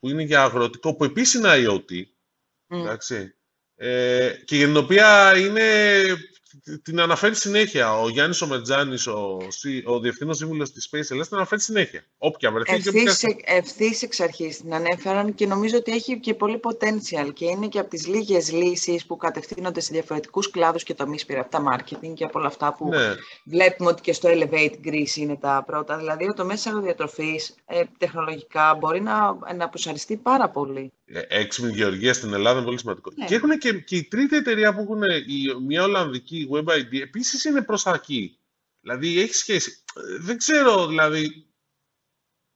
[0.00, 2.02] που είναι για αγροτικό, που επίσης είναι IoT,
[2.66, 3.34] εντάξει,
[3.76, 6.02] ε, και για την οποία είναι
[6.82, 7.98] την αναφέρει συνέχεια.
[8.00, 9.38] Ο Γιάννης Ομετζάνης, ο,
[9.84, 12.04] ο διευθύνων σύμβουλος της Space Ελλάς, την αναφέρει συνέχεια.
[12.18, 12.82] Όποια βρεθεί.
[13.44, 17.78] Ευθύς εξ αρχής την ανέφεραν και νομίζω ότι έχει και πολύ potential και είναι και
[17.78, 22.12] από τις λίγες λύσεις που κατευθύνονται σε διαφορετικούς κλάδους και τομείς πέρα από τα marketing
[22.14, 23.14] και από όλα αυτά που ναι.
[23.44, 25.96] βλέπουμε ότι και στο Elevate Greece είναι τα πρώτα.
[25.96, 30.92] Δηλαδή, ο τομέας της αγροδιατροφή ε, τεχνολογικά μπορεί να, να αποσαριστεί πάρα πολύ.
[31.04, 33.10] Ε, έξυπνη γεωργία στην Ελλάδα είναι πολύ σημαντικό.
[33.14, 33.24] Ναι.
[33.24, 37.62] Και έχουν και, και η τρίτη εταιρεία που έχουν, η, μια Ολλανδική WebID, επίσης είναι
[37.62, 38.38] προ τα εκεί.
[38.80, 39.82] Δηλαδή έχει σχέση.
[40.20, 41.46] Δεν ξέρω, δηλαδή.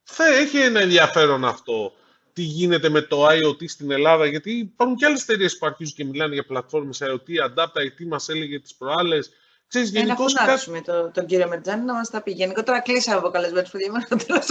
[0.02, 1.92] θα έχει ένα ενδιαφέρον αυτό
[2.32, 6.04] τι γίνεται με το IoT στην Ελλάδα, γιατί υπάρχουν και άλλες εταιρείες που αρχίζουν και
[6.04, 9.30] μιλάνε για πλατφόρμες IoT, Adapt IT μας έλεγε τις προάλλες,
[9.68, 10.98] Ξέρεις, ε, γενικώς, να φωνάξουμε κάτι...
[10.98, 12.30] το, τον κύριο Μερτζάνη να μας τα πει.
[12.30, 13.78] Γενικότερα κλείσαμε από καλεσμένους που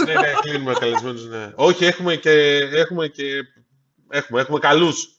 [0.04, 1.52] Ναι, ναι, κλείνουμε καλεσμένους, ναι.
[1.54, 2.30] Όχι, έχουμε και,
[2.72, 3.24] έχουμε και
[4.08, 5.13] έχουμε, έχουμε καλούς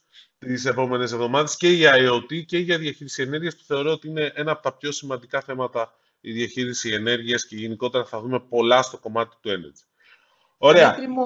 [0.45, 4.51] τις επόμενες εβδομάδες και για IoT και για διαχείριση ενέργειας που θεωρώ ότι είναι ένα
[4.51, 9.35] από τα πιο σημαντικά θέματα η διαχείριση ενέργειας και γενικότερα θα δούμε πολλά στο κομμάτι
[9.41, 9.83] του energy.
[10.57, 10.93] Ωραία.
[10.93, 11.23] Δημήτρη μου,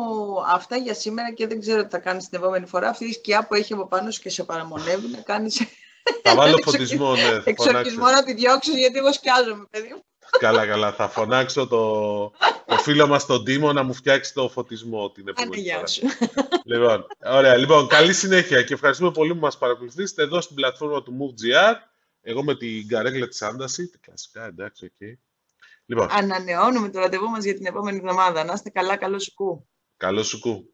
[0.47, 2.89] αυτά για σήμερα και δεν ξέρω τι θα κάνεις την επόμενη φορά.
[2.89, 5.51] Αυτή η σκιά που έχει από πάνω σου και σε παραμονεύει να κάνει.
[6.24, 7.41] Θα βάλω φωτισμό, ναι.
[7.43, 10.03] Εξορκισμό να τη διώξω γιατί εγώ σκιάζομαι, παιδί μου.
[10.39, 10.91] Καλά, καλά.
[10.91, 12.21] Θα φωνάξω το,
[12.65, 15.88] το φίλο μας τον Τίμο να μου φτιάξει το φωτισμό την επόμενη φορά.
[15.88, 16.01] Σου.
[16.63, 17.55] Λοιπόν, ωραία.
[17.55, 21.73] Λοιπόν, καλή συνέχεια και ευχαριστούμε πολύ που μας παρακολουθήσετε εδώ στην πλατφόρμα του MoveGR.
[22.21, 23.91] Εγώ με την καρέκλα της Άνταση.
[24.01, 24.91] Κλασικά, εντάξει, ok.
[24.99, 25.13] Okay.
[25.86, 26.07] Λοιπόν.
[26.11, 28.43] Ανανεώνουμε το ραντεβού μας για την επόμενη εβδομάδα.
[28.43, 29.68] Να είστε καλά, καλό σουκού.
[29.97, 30.74] Καλό σουκού.